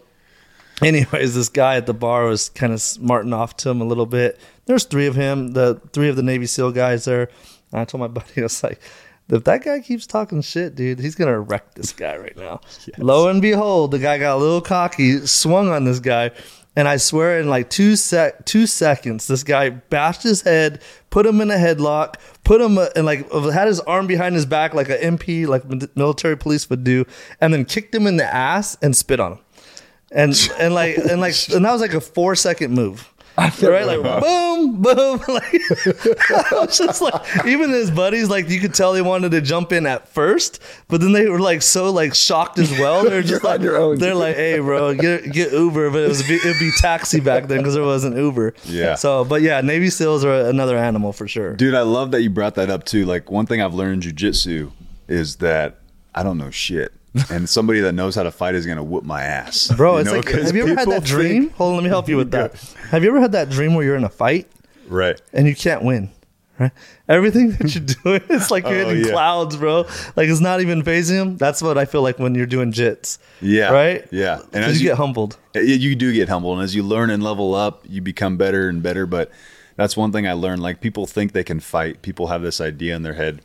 [0.82, 4.06] anyways, this guy at the bar was kind of smarting off to him a little
[4.06, 4.40] bit.
[4.66, 7.30] There's three of him, the three of the Navy SEAL guys there.
[7.72, 8.82] And I told my buddy, I was like,
[9.36, 12.62] if that guy keeps talking shit, dude, he's gonna wreck this guy right now.
[12.98, 16.32] Lo and behold, the guy got a little cocky, swung on this guy,
[16.76, 21.26] and I swear in like two sec two seconds, this guy bashed his head, put
[21.26, 24.74] him in a headlock, put him uh, and like had his arm behind his back
[24.74, 25.64] like an MP, like
[25.96, 27.06] military police would do,
[27.40, 29.40] and then kicked him in the ass and spit on him
[30.14, 33.13] and and like and like and that was like a four second move.
[33.38, 35.20] Right, like boom, boom.
[35.28, 35.54] Like
[36.30, 39.72] I was just like, even his buddies, like you could tell they wanted to jump
[39.72, 43.04] in at first, but then they were like so like shocked as well.
[43.04, 43.98] They're just You're on like, your own.
[43.98, 47.58] they're like, hey, bro, get get Uber, but it was it'd be taxi back then
[47.60, 48.54] because there wasn't Uber.
[48.66, 48.96] Yeah.
[48.96, 51.56] So, but yeah, Navy SEALs are another animal for sure.
[51.56, 53.06] Dude, I love that you brought that up too.
[53.06, 54.72] Like one thing I've learned in jujitsu
[55.08, 55.80] is that
[56.14, 56.94] I don't know shit.
[57.30, 59.72] And somebody that knows how to fight is gonna whoop my ass.
[59.76, 61.44] Bro, You it's know, like, have you ever had that dream?
[61.44, 62.54] think- Hold on, let me help you with that.
[62.90, 64.48] Have you ever had that dream where you're in a fight
[64.88, 65.20] Right.
[65.34, 66.10] and you can't win.
[66.60, 66.72] Right?
[67.10, 69.12] Everything that you're doing, it's like you're Oh, hitting yeah.
[69.12, 69.88] clouds, bro.
[70.16, 71.38] Like it's not even fazing them.
[71.38, 73.18] That's what I feel like when you're doing jits.
[73.42, 73.72] Yeah.
[73.72, 74.08] Right?
[74.12, 74.42] Yeah.
[74.54, 75.38] And as you, you, get humbled.
[75.56, 76.58] Yeah, you do get humbled.
[76.60, 79.06] and as you learn and level up, you become better and better.
[79.08, 79.32] But
[79.78, 80.62] that's one thing I learned.
[80.62, 82.02] Like people think they can fight.
[82.04, 83.42] People have this idea in their head,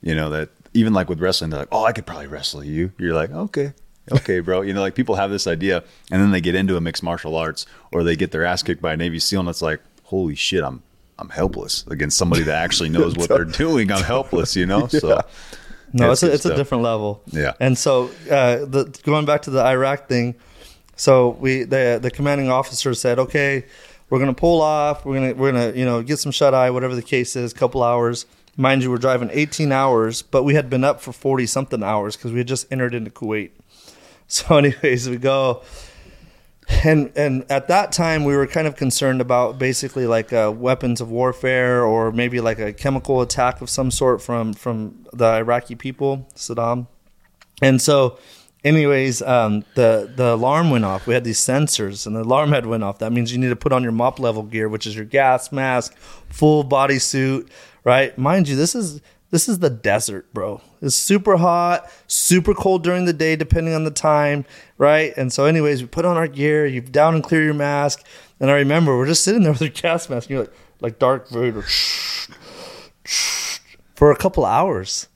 [0.00, 2.92] you know, that even like with wrestling, they're like, "Oh, I could probably wrestle you."
[2.98, 3.72] You're like, "Okay,
[4.10, 6.80] okay, bro." You know, like people have this idea, and then they get into a
[6.80, 9.62] mixed martial arts, or they get their ass kicked by a Navy SEAL, and it's
[9.62, 10.82] like, "Holy shit, I'm
[11.18, 13.90] I'm helpless against somebody that actually knows what they're doing.
[13.92, 15.20] I'm helpless." You know, so.
[15.94, 17.22] No, Yeah, it's a, good it's a different level.
[17.26, 17.52] Yeah.
[17.60, 20.36] And so uh, the going back to the Iraq thing,
[20.96, 23.66] so we the the commanding officer said, okay,
[24.12, 25.04] we're gonna pull off.
[25.04, 27.82] We're gonna we're gonna you know get some shut eye, whatever the case is, couple
[27.82, 28.26] hours.
[28.56, 32.16] Mind you, we're driving 18 hours, but we had been up for 40 something hours
[32.16, 33.50] because we had just entered into Kuwait.
[34.28, 35.62] So, anyways, we go.
[36.84, 41.02] And and at that time, we were kind of concerned about basically like uh, weapons
[41.02, 45.74] of warfare or maybe like a chemical attack of some sort from from the Iraqi
[45.74, 46.86] people, Saddam.
[47.60, 48.18] And so,
[48.64, 51.06] anyways, um, the the alarm went off.
[51.06, 52.98] We had these sensors, and the alarm had went off.
[52.98, 55.52] That means you need to put on your MOPP level gear, which is your gas
[55.52, 55.96] mask,
[56.28, 57.50] full body suit,
[57.84, 58.16] right?
[58.16, 59.00] Mind you, this is
[59.32, 60.60] this is the desert, bro.
[60.82, 64.44] It's super hot, super cold during the day, depending on the time,
[64.76, 65.14] right?
[65.16, 66.66] And so, anyways, we put on our gear.
[66.66, 68.04] You down and clear your mask.
[68.40, 70.28] And I remember we're just sitting there with your gas mask.
[70.28, 71.62] And you're like, like Darth Vader,
[73.94, 75.08] for a couple hours,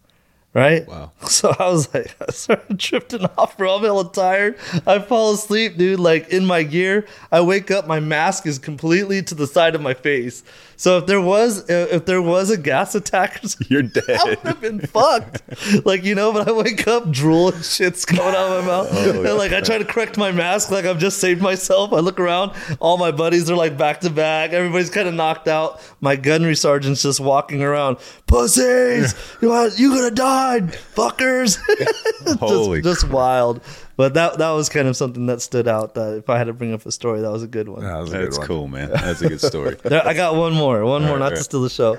[0.56, 0.88] right?
[0.88, 1.12] Wow.
[1.26, 3.76] So I was like, I started drifting off, bro.
[3.76, 4.56] I'm hella tired.
[4.86, 7.06] I fall asleep, dude, like in my gear.
[7.32, 10.44] I wake up, my mask is completely to the side of my face.
[10.76, 14.04] So if there was if there was a gas attack, You're dead.
[14.08, 15.42] I would have been fucked.
[15.84, 18.88] Like, you know, but I wake up, drool and shit's coming out of my mouth.
[18.90, 21.92] Oh, and like I try to correct my mask, like I've just saved myself.
[21.92, 24.52] I look around, all my buddies are like back to back.
[24.52, 25.80] Everybody's kind of knocked out.
[26.00, 27.98] My gunnery sergeant's just walking around.
[28.26, 29.14] Pussies!
[29.40, 31.58] You you have died, fuckers.
[32.38, 33.60] Holy just, just wild.
[33.96, 35.94] But that that was kind of something that stood out.
[35.94, 37.82] That if I had to bring up a story, that was a good one.
[37.82, 38.46] That was a good That's one.
[38.46, 38.90] cool, man.
[38.90, 39.76] That's a good story.
[39.82, 40.84] There, I got one more.
[40.84, 41.36] One more, right, not right.
[41.36, 41.98] to steal the show.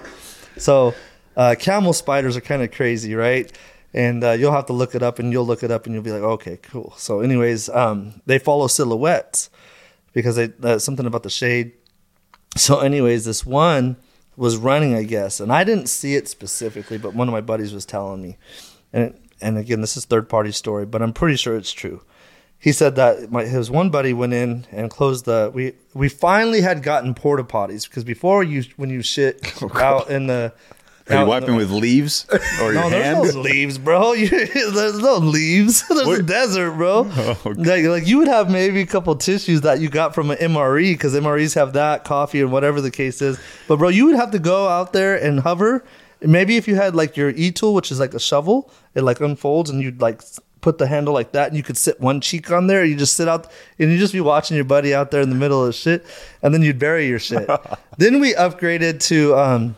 [0.58, 0.94] So,
[1.36, 3.52] uh, camel spiders are kind of crazy, right?
[3.94, 6.04] And uh, you'll have to look it up, and you'll look it up, and you'll
[6.04, 6.94] be like, okay, cool.
[6.98, 9.50] So, anyways, um, they follow silhouettes
[10.14, 11.74] because they uh, something about the shade.
[12.56, 13.98] So, anyways, this one
[14.36, 17.74] was running, I guess, and I didn't see it specifically, but one of my buddies
[17.74, 18.38] was telling me,
[18.94, 22.02] and and again, this is third party story, but I'm pretty sure it's true
[22.60, 26.62] he said that my, his one buddy went in and closed the we we finally
[26.62, 30.52] had gotten porta potties because before you when you shit oh, out in the
[31.10, 31.58] Are you wiping no.
[31.58, 32.26] with leaves
[32.62, 33.36] or your No, there's hand?
[33.36, 34.14] no leaves, bro.
[34.14, 34.28] You,
[34.72, 35.88] there's no leaves.
[35.90, 37.10] There's a desert, bro.
[37.10, 37.38] Oh.
[37.46, 40.94] Like, like you would have maybe a couple tissues that you got from an MRE
[40.94, 43.40] because MREs have that coffee and whatever the case is.
[43.68, 45.86] But bro, you would have to go out there and hover.
[46.22, 49.22] Maybe if you had like your e tool, which is like a shovel, it like
[49.22, 50.22] unfolds and you'd like
[50.62, 52.84] put the handle like that, and you could sit one cheek on there.
[52.84, 55.36] You just sit out and you just be watching your buddy out there in the
[55.36, 56.06] middle of shit,
[56.42, 57.48] and then you'd bury your shit.
[57.98, 59.36] then we upgraded to.
[59.36, 59.78] um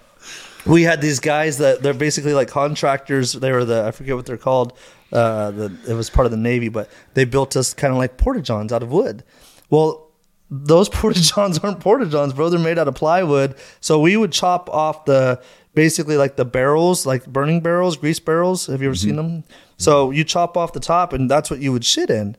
[0.66, 3.34] we had these guys that they're basically like contractors.
[3.34, 4.74] They were the I forget what they're called.
[5.12, 8.18] Uh, the it was part of the Navy, but they built us kind of like
[8.18, 9.24] porta johns out of wood.
[9.70, 10.10] Well,
[10.52, 12.50] those porta johns aren't porta johns, bro.
[12.50, 13.56] They're made out of plywood.
[13.82, 15.42] So we would chop off the
[15.74, 18.68] basically like the barrels, like burning barrels, grease barrels.
[18.68, 19.36] Have you ever seen mm-hmm.
[19.36, 19.44] them?
[19.78, 22.36] So you chop off the top, and that's what you would shit in.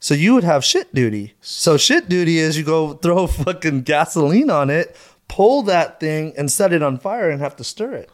[0.00, 1.34] So you would have shit duty.
[1.40, 4.96] So shit duty is you go throw fucking gasoline on it,
[5.28, 8.10] pull that thing, and set it on fire, and have to stir it.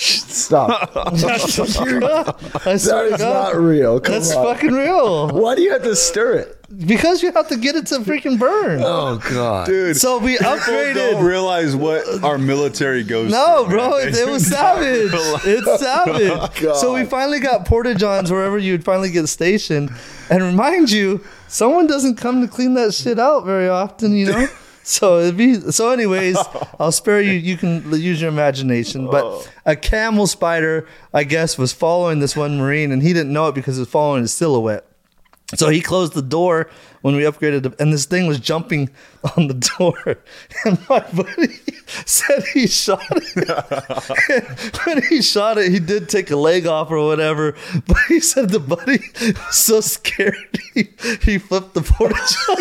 [0.00, 0.92] Stop.
[0.96, 3.20] I swear that God.
[3.20, 4.00] not real.
[4.00, 4.46] Come That's on.
[4.46, 5.28] fucking real.
[5.28, 6.59] Why do you have to stir it?
[6.86, 8.80] Because you have to get it to freaking burn.
[8.90, 9.66] Oh god.
[9.66, 10.94] Dude, So we people upgraded.
[10.94, 13.76] don't realize what our military goes No, through.
[13.76, 14.08] bro, man.
[14.08, 15.10] it, it was savage.
[15.44, 16.60] It's oh, savage.
[16.60, 16.76] God.
[16.76, 19.90] So we finally got porta johns wherever you'd finally get stationed.
[20.30, 24.48] And remind you, someone doesn't come to clean that shit out very often, you know.
[24.82, 25.92] So it'd be so.
[25.92, 26.38] Anyways,
[26.80, 27.32] I'll spare you.
[27.32, 29.06] You can use your imagination.
[29.08, 29.44] But oh.
[29.66, 33.54] a camel spider, I guess, was following this one marine, and he didn't know it
[33.54, 34.89] because it was following his silhouette.
[35.56, 36.70] So he closed the door
[37.02, 38.90] when we upgraded, the- and this thing was jumping
[39.36, 40.18] on the door.
[40.64, 41.58] And my buddy
[42.04, 44.76] said he shot it.
[44.86, 47.56] when he shot it, he did take a leg off or whatever.
[47.86, 50.88] But he said the buddy was so scared he,
[51.22, 52.58] he flipped the porta john.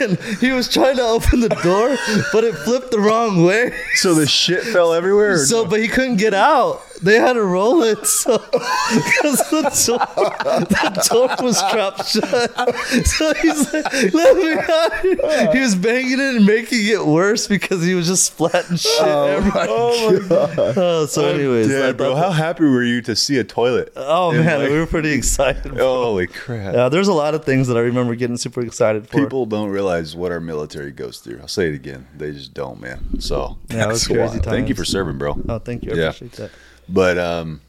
[0.00, 1.96] and, and he was trying to open the door,
[2.32, 3.72] but it flipped the wrong way.
[3.94, 5.38] So the shit fell everywhere.
[5.38, 5.70] So, no?
[5.70, 6.82] but he couldn't get out.
[7.02, 12.76] They had to roll it, so because the door, the door was trapped shut.
[13.06, 17.84] So he's like, "Let me out!" He was banging it and making it worse because
[17.84, 19.26] he was just splatting shit oh.
[19.26, 19.66] everywhere.
[19.68, 23.44] oh my oh, god, Oh, so, anyways, bro, how happy were you to see a
[23.44, 23.92] toilet?
[23.96, 25.76] oh And, man, like- we were pretty excited.
[25.78, 26.74] Holy crap!
[26.74, 29.18] Yeah, there's a lot of things that I remember getting super excited for.
[29.18, 31.38] People don't realize what our military goes through.
[31.40, 32.06] I'll say it again.
[32.16, 33.20] They just don't, man.
[33.20, 34.38] So Yeah, that's crazy.
[34.40, 35.40] Thank you for serving, bro.
[35.48, 35.92] oh, thank you.
[35.92, 36.08] I Yeah.
[36.08, 36.50] appreciate that.
[36.88, 37.60] But um,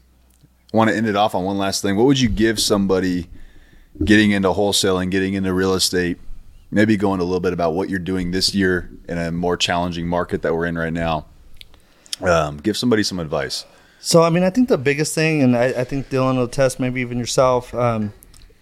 [0.72, 1.96] want to end it off on one last thing.
[1.96, 3.28] What would you give somebody
[4.04, 6.18] getting into wholesaling, getting into real estate?
[6.70, 10.06] Maybe going a little bit about what you're doing this year in a more challenging
[10.06, 11.26] market that we're in right now.
[12.20, 13.64] Um, give somebody some advice.
[13.98, 16.78] So, I mean, I think the biggest thing, and I, I think Dylan will test,
[16.78, 18.12] maybe even yourself, um,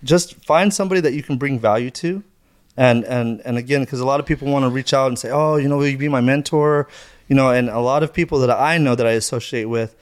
[0.02, 2.22] just find somebody that you can bring value to.
[2.76, 5.30] And, and, and again, because a lot of people want to reach out and say,
[5.30, 6.88] oh, you know, will you be my mentor?
[7.28, 9.94] You know, and a lot of people that I know that I associate with,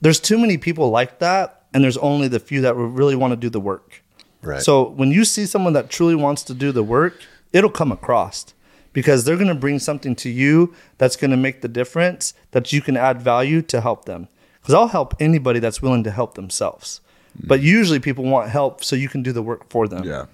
[0.00, 1.62] there's too many people like that.
[1.74, 4.02] And there's only the few that really want to do the work.
[4.40, 4.62] Right.
[4.62, 7.20] So when you see someone that truly wants to do the work,
[7.52, 8.54] it'll come across
[8.94, 12.72] because they're going to bring something to you that's going to make the difference that
[12.72, 14.28] you can add value to help them.
[14.60, 17.02] Because I'll help anybody that's willing to help themselves.
[17.38, 17.48] Hmm.
[17.48, 20.04] But usually people want help so you can do the work for them.
[20.04, 20.26] Yeah.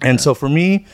[0.00, 0.86] And so for me,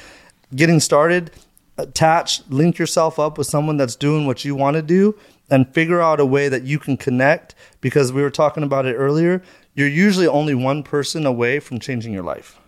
[0.54, 1.30] getting started,
[1.78, 5.16] attach, link yourself up with someone that's doing what you want to do
[5.50, 8.94] and figure out a way that you can connect because we were talking about it
[8.94, 9.42] earlier.
[9.74, 12.58] You're usually only one person away from changing your life.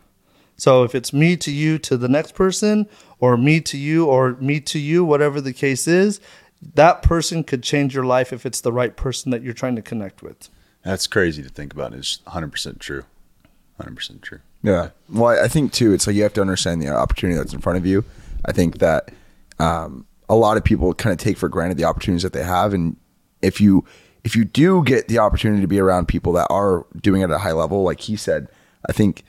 [0.57, 4.33] So if it's me to you to the next person or me to you or
[4.35, 6.20] me to you, whatever the case is,
[6.74, 9.83] that person could change your life if it's the right person that you're trying to
[9.83, 10.49] connect with.
[10.85, 11.93] That's crazy to think about.
[11.95, 13.05] It's 100% true.
[13.80, 14.41] 100% true.
[14.62, 14.91] Yeah.
[15.09, 17.61] Well, I I think too, it's like you have to understand the opportunity that's in
[17.61, 18.05] front of you.
[18.45, 19.11] I think that
[19.59, 22.72] um, a lot of people kind of take for granted the opportunities that they have,
[22.72, 22.97] and
[23.43, 23.85] if you
[24.24, 27.30] if you do get the opportunity to be around people that are doing it at
[27.33, 28.49] a high level, like he said,
[28.89, 29.24] I think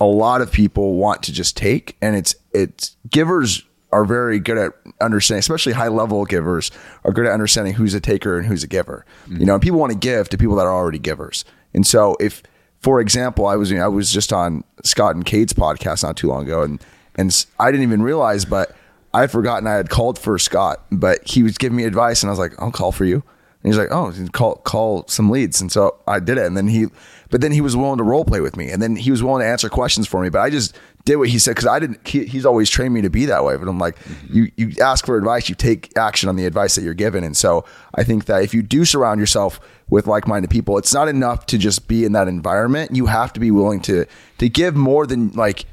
[0.00, 4.56] a lot of people want to just take, and it's it's givers are very good
[4.56, 4.72] at
[5.02, 6.70] understanding, especially high level givers
[7.04, 9.04] are good at understanding who's a taker and who's a giver.
[9.24, 9.40] Mm-hmm.
[9.40, 11.44] You know, and people want to give to people that are already givers.
[11.74, 12.42] And so if
[12.80, 16.44] for example, I was I was just on Scott and Cade's podcast not too long
[16.44, 16.82] ago, and
[17.14, 18.74] and I didn't even realize, but
[19.14, 22.30] I had forgotten I had called for Scott, but he was giving me advice, and
[22.30, 23.22] I was like, I'll call for you.
[23.62, 26.66] And he's like, oh, call call some leads, and so I did it, and then
[26.66, 26.86] he,
[27.30, 29.40] but then he was willing to role play with me, and then he was willing
[29.40, 32.06] to answer questions for me, but I just did what he said because I didn't.
[32.06, 34.36] He, he's always trained me to be that way, but I'm like, mm-hmm.
[34.36, 37.36] you you ask for advice, you take action on the advice that you're given, and
[37.36, 41.46] so I think that if you do surround yourself with like-minded people, it's not enough
[41.46, 42.96] to just be in that environment.
[42.96, 44.06] You have to be willing to
[44.38, 45.66] to give more than like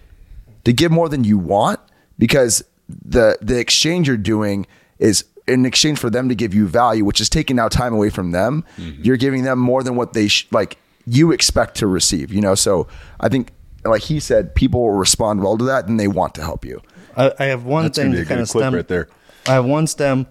[0.64, 1.80] to give more than you want
[2.20, 2.64] because
[3.04, 4.68] the the exchange you're doing
[5.00, 8.10] is in exchange for them to give you value, which is taking now time away
[8.10, 9.04] from them, mm-hmm.
[9.04, 12.32] you're giving them more than what they sh- like you expect to receive.
[12.32, 12.88] You know, so
[13.20, 13.52] I think
[13.84, 16.82] like he said, people will respond well to that, and they want to help you.
[17.18, 19.10] I, I have one That's thing gonna be to a kind of stem right there.
[19.48, 20.28] I have one stem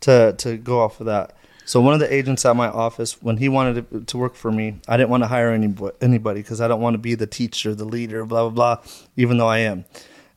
[0.00, 1.36] to to go off of that.
[1.64, 4.50] So one of the agents at my office, when he wanted to, to work for
[4.50, 7.26] me, I didn't want to hire any, anybody because I don't want to be the
[7.26, 8.84] teacher, the leader, blah blah blah.
[9.16, 9.84] Even though I am,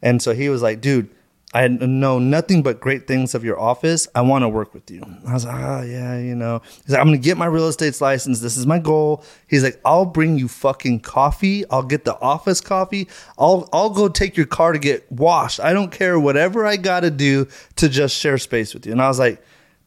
[0.02, 1.10] and so he was like, "Dude,
[1.56, 4.08] I know nothing but great things of your office.
[4.14, 7.00] I want to work with you." I was like, "Oh yeah, you know." He's like,
[7.00, 8.42] "I'm gonna get my real estate license.
[8.42, 11.64] This is my goal." He's like, "I'll bring you fucking coffee.
[11.72, 13.08] I'll get the office coffee.
[13.40, 15.62] I'll I'll go take your car to get washed.
[15.62, 17.48] I don't care whatever I got to do
[17.78, 19.42] to just share space with you." And I was like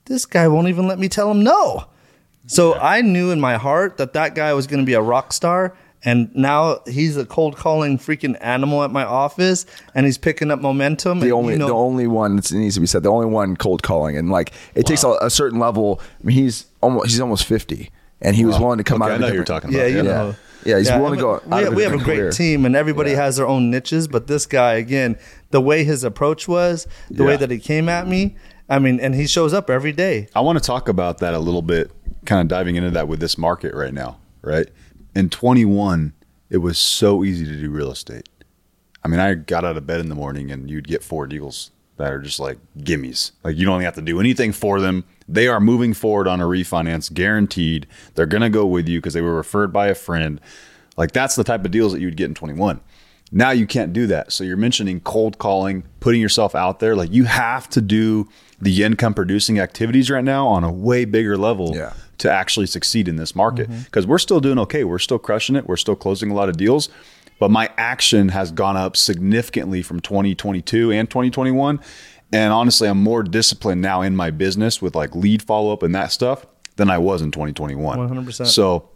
[0.06, 1.84] this guy won't even let me tell him no.
[2.46, 5.34] So I knew in my heart that that guy was going to be a rock
[5.34, 5.76] star.
[6.04, 10.60] And now he's a cold calling freaking animal at my office, and he's picking up
[10.60, 11.18] momentum.
[11.20, 13.26] The and, only you know, the only one that needs to be said, the only
[13.26, 16.00] one cold calling, and like it takes a, a certain level.
[16.22, 17.90] I mean, he's almost he's almost fifty,
[18.20, 19.14] and he was willing to come Okay, out.
[19.16, 19.90] I know you're different- talking yeah, about.
[19.90, 20.02] you Yeah.
[20.02, 20.34] know.
[20.64, 22.30] Yeah, he's willing to go but out We, of we have a great career.
[22.30, 24.06] team, and everybody has their own niches.
[24.08, 25.16] But this guy, again,
[25.50, 28.36] the way his approach was, the way that he came at me,
[28.68, 30.28] I mean, and he shows up every day.
[30.34, 31.90] I want to talk about that a little bit,
[32.26, 34.66] kind of diving into that with this market right now, right?
[35.14, 36.12] In 21,
[36.50, 38.28] it was so easy to do real estate.
[39.04, 41.70] I mean, I got out of bed in the morning and you'd get four deals
[41.96, 43.32] that are just like gimmies.
[43.44, 45.04] Like you don't have to do anything for them.
[45.28, 47.86] They are moving forward on a refinance, guaranteed.
[48.14, 50.40] They're going to go with you because they were referred by a friend.
[50.96, 52.80] Like that's the type of deals that you would get in 21.
[53.30, 54.32] Now you can't do that.
[54.32, 56.96] So you're mentioning cold calling, putting yourself out there.
[56.96, 58.28] Like you have to do
[58.60, 61.92] the income producing activities right now on a way bigger level Yeah.
[62.18, 64.82] to actually succeed in this market because we're still doing okay.
[64.84, 65.66] We're still crushing it.
[65.68, 66.88] We're still closing a lot of deals,
[67.38, 71.78] but my action has gone up significantly from 2022 and 2021.
[72.32, 75.94] And honestly, I'm more disciplined now in my business with like lead follow up and
[75.94, 76.44] that stuff
[76.76, 77.98] than I was in 2021.
[77.98, 78.46] 100%.
[78.46, 78.88] So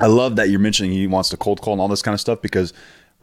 [0.00, 2.20] I love that you're mentioning he wants to cold call and all this kind of
[2.20, 2.72] stuff because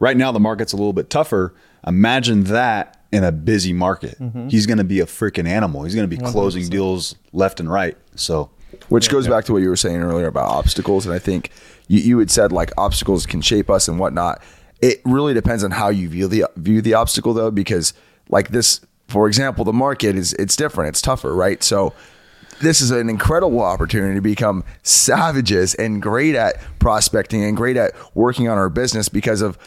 [0.02, 1.54] right now the market's a little bit tougher.
[1.86, 4.18] Imagine that in a busy market.
[4.18, 4.48] Mm-hmm.
[4.48, 5.84] He's going to be a freaking animal.
[5.84, 7.96] He's going to be closing deals left and right.
[8.16, 8.50] So
[8.88, 11.06] Which goes back to what you were saying earlier about obstacles.
[11.06, 11.50] And I think
[11.86, 14.42] you, you had said like obstacles can shape us and whatnot.
[14.80, 17.94] It really depends on how you view the view the obstacle though, because
[18.28, 21.62] like this, for example, the market is it's different, it's tougher, right?
[21.62, 21.94] So
[22.60, 27.92] this is an incredible opportunity to become savages and great at prospecting and great at
[28.14, 29.58] working on our business because of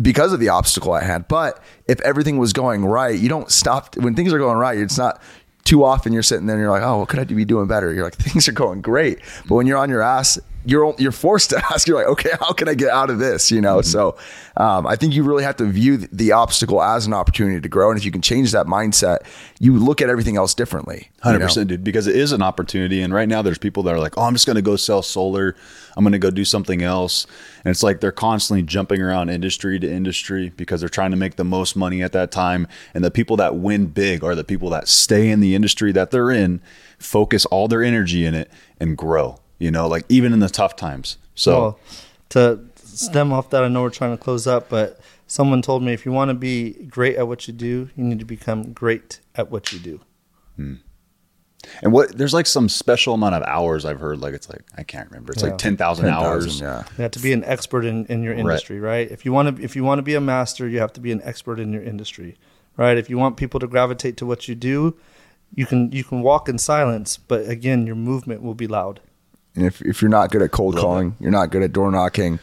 [0.00, 1.28] because of the obstacle I had.
[1.28, 4.78] But if everything was going right, you don't stop when things are going right.
[4.78, 5.20] It's not
[5.64, 7.92] too often you're sitting there and you're like, oh, what could I be doing better?
[7.92, 9.20] You're like, things are going great.
[9.48, 11.88] But when you're on your ass, you're you're forced to ask.
[11.88, 13.50] You're like, okay, how can I get out of this?
[13.50, 13.80] You know.
[13.80, 14.16] So
[14.56, 17.90] um, I think you really have to view the obstacle as an opportunity to grow,
[17.90, 19.18] and if you can change that mindset,
[19.58, 21.10] you look at everything else differently.
[21.22, 21.84] Hundred percent, dude.
[21.84, 24.34] Because it is an opportunity, and right now there's people that are like, "Oh, I'm
[24.34, 25.56] just going to go sell solar.
[26.00, 27.26] I'm going to go do something else,"
[27.62, 31.36] and it's like they're constantly jumping around industry to industry because they're trying to make
[31.36, 32.66] the most money at that time.
[32.94, 36.10] And the people that win big are the people that stay in the industry that
[36.10, 36.62] they're in,
[36.98, 39.38] focus all their energy in it, and grow.
[39.58, 41.18] You know, like even in the tough times.
[41.34, 41.80] So Well,
[42.30, 45.92] to stem off that, I know we're trying to close up, but someone told me
[45.92, 49.20] if you want to be great at what you do, you need to become great
[49.34, 50.00] at what you do.
[50.56, 50.74] Hmm.
[51.82, 54.20] And what there's like some special amount of hours I've heard.
[54.20, 55.32] Like it's like I can't remember.
[55.32, 55.50] It's Yeah.
[55.50, 56.60] like ten thousand 10,000, hours.
[56.60, 56.84] yeah.
[56.96, 59.10] You have to be an expert in, in your industry, right.
[59.10, 61.12] If you want to if you want to be a master, you have to be
[61.12, 62.36] an expert in your industry,
[62.76, 62.96] right?
[62.96, 64.96] If you want people to gravitate to what you do,
[65.54, 69.00] you can you can walk in silence, but again, your movement will be loud.
[69.54, 72.38] And if, if you're not good at cold calling, you're not good at door knocking,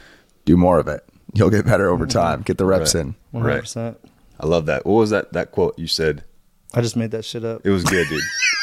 [0.46, 1.04] do more of it.
[1.34, 2.20] You'll get better over mm-hmm.
[2.20, 2.42] time.
[2.42, 3.02] Get the reps Right.
[3.02, 3.16] in.
[3.32, 3.98] One hundred percent.
[4.40, 4.86] I love that.
[4.86, 6.24] What was that that quote you said?
[6.74, 7.66] I just made that shit up.
[7.66, 8.22] It was good, dude.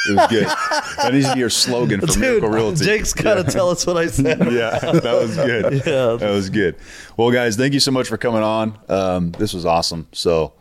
[0.09, 0.44] It was good.
[0.46, 2.84] that needs to be your slogan for Miracle Realty.
[2.84, 4.38] Jake's got to tell us what I said.
[4.52, 5.72] yeah, that was good.
[5.86, 6.16] Yeah.
[6.16, 6.76] That was good.
[7.16, 8.78] Well, guys, thank you so much for coming on.
[8.88, 10.07] Um, this was awesome.
[10.12, 10.52] So,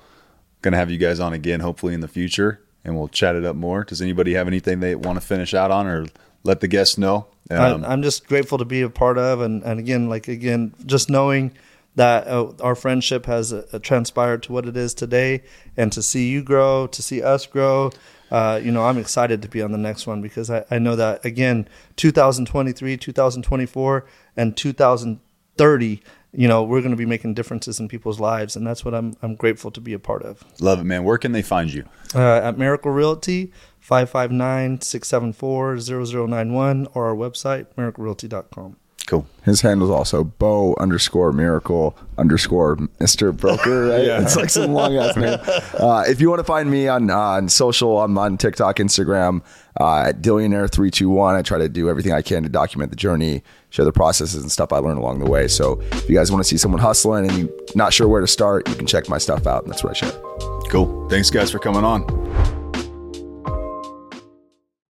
[0.62, 3.56] gonna have you guys on again, hopefully in the future, and we'll chat it up
[3.56, 3.84] more.
[3.84, 6.08] Does anybody have anything they want to finish out on, or
[6.44, 7.28] let the guests know?
[7.52, 10.74] Um, I, I'm just grateful to be a part of, and, and again, like again,
[10.86, 11.52] just knowing
[11.96, 15.44] that uh, our friendship has uh, transpired to what it is today,
[15.78, 17.92] and to see you grow, to see us grow.
[18.32, 20.96] Uh, you know, I'm excited to be on the next one because I, I know
[20.96, 21.68] that again,
[21.98, 26.02] 2023, 2024, and 2030.
[26.36, 29.16] You know, we're going to be making differences in people's lives, and that's what I'm
[29.22, 30.44] I'm grateful to be a part of.
[30.60, 31.04] love it, man.
[31.04, 31.86] Where can they find you?
[32.16, 38.78] Uh, at Miracle Realty, 559 674 0091, or our website, miraclerealty.com.
[39.06, 39.28] Cool.
[39.44, 43.36] His handle is also Bo underscore Miracle underscore Mr.
[43.36, 43.88] Broker.
[43.90, 44.06] Right?
[44.06, 44.22] Yeah.
[44.22, 45.38] It's like some long ass name.
[45.78, 49.42] Uh, if you want to find me on uh, on social, I'm on TikTok, Instagram,
[49.80, 51.36] uh, at Dillionaire three two one.
[51.36, 54.50] I try to do everything I can to document the journey, share the processes and
[54.52, 55.50] stuff I learned along the way.
[55.50, 58.28] So if you guys want to see someone hustling and you're not sure where to
[58.28, 59.64] start, you can check my stuff out.
[59.64, 60.12] And that's what I share.
[60.70, 61.10] Cool.
[61.10, 62.04] Thanks, guys, for coming on.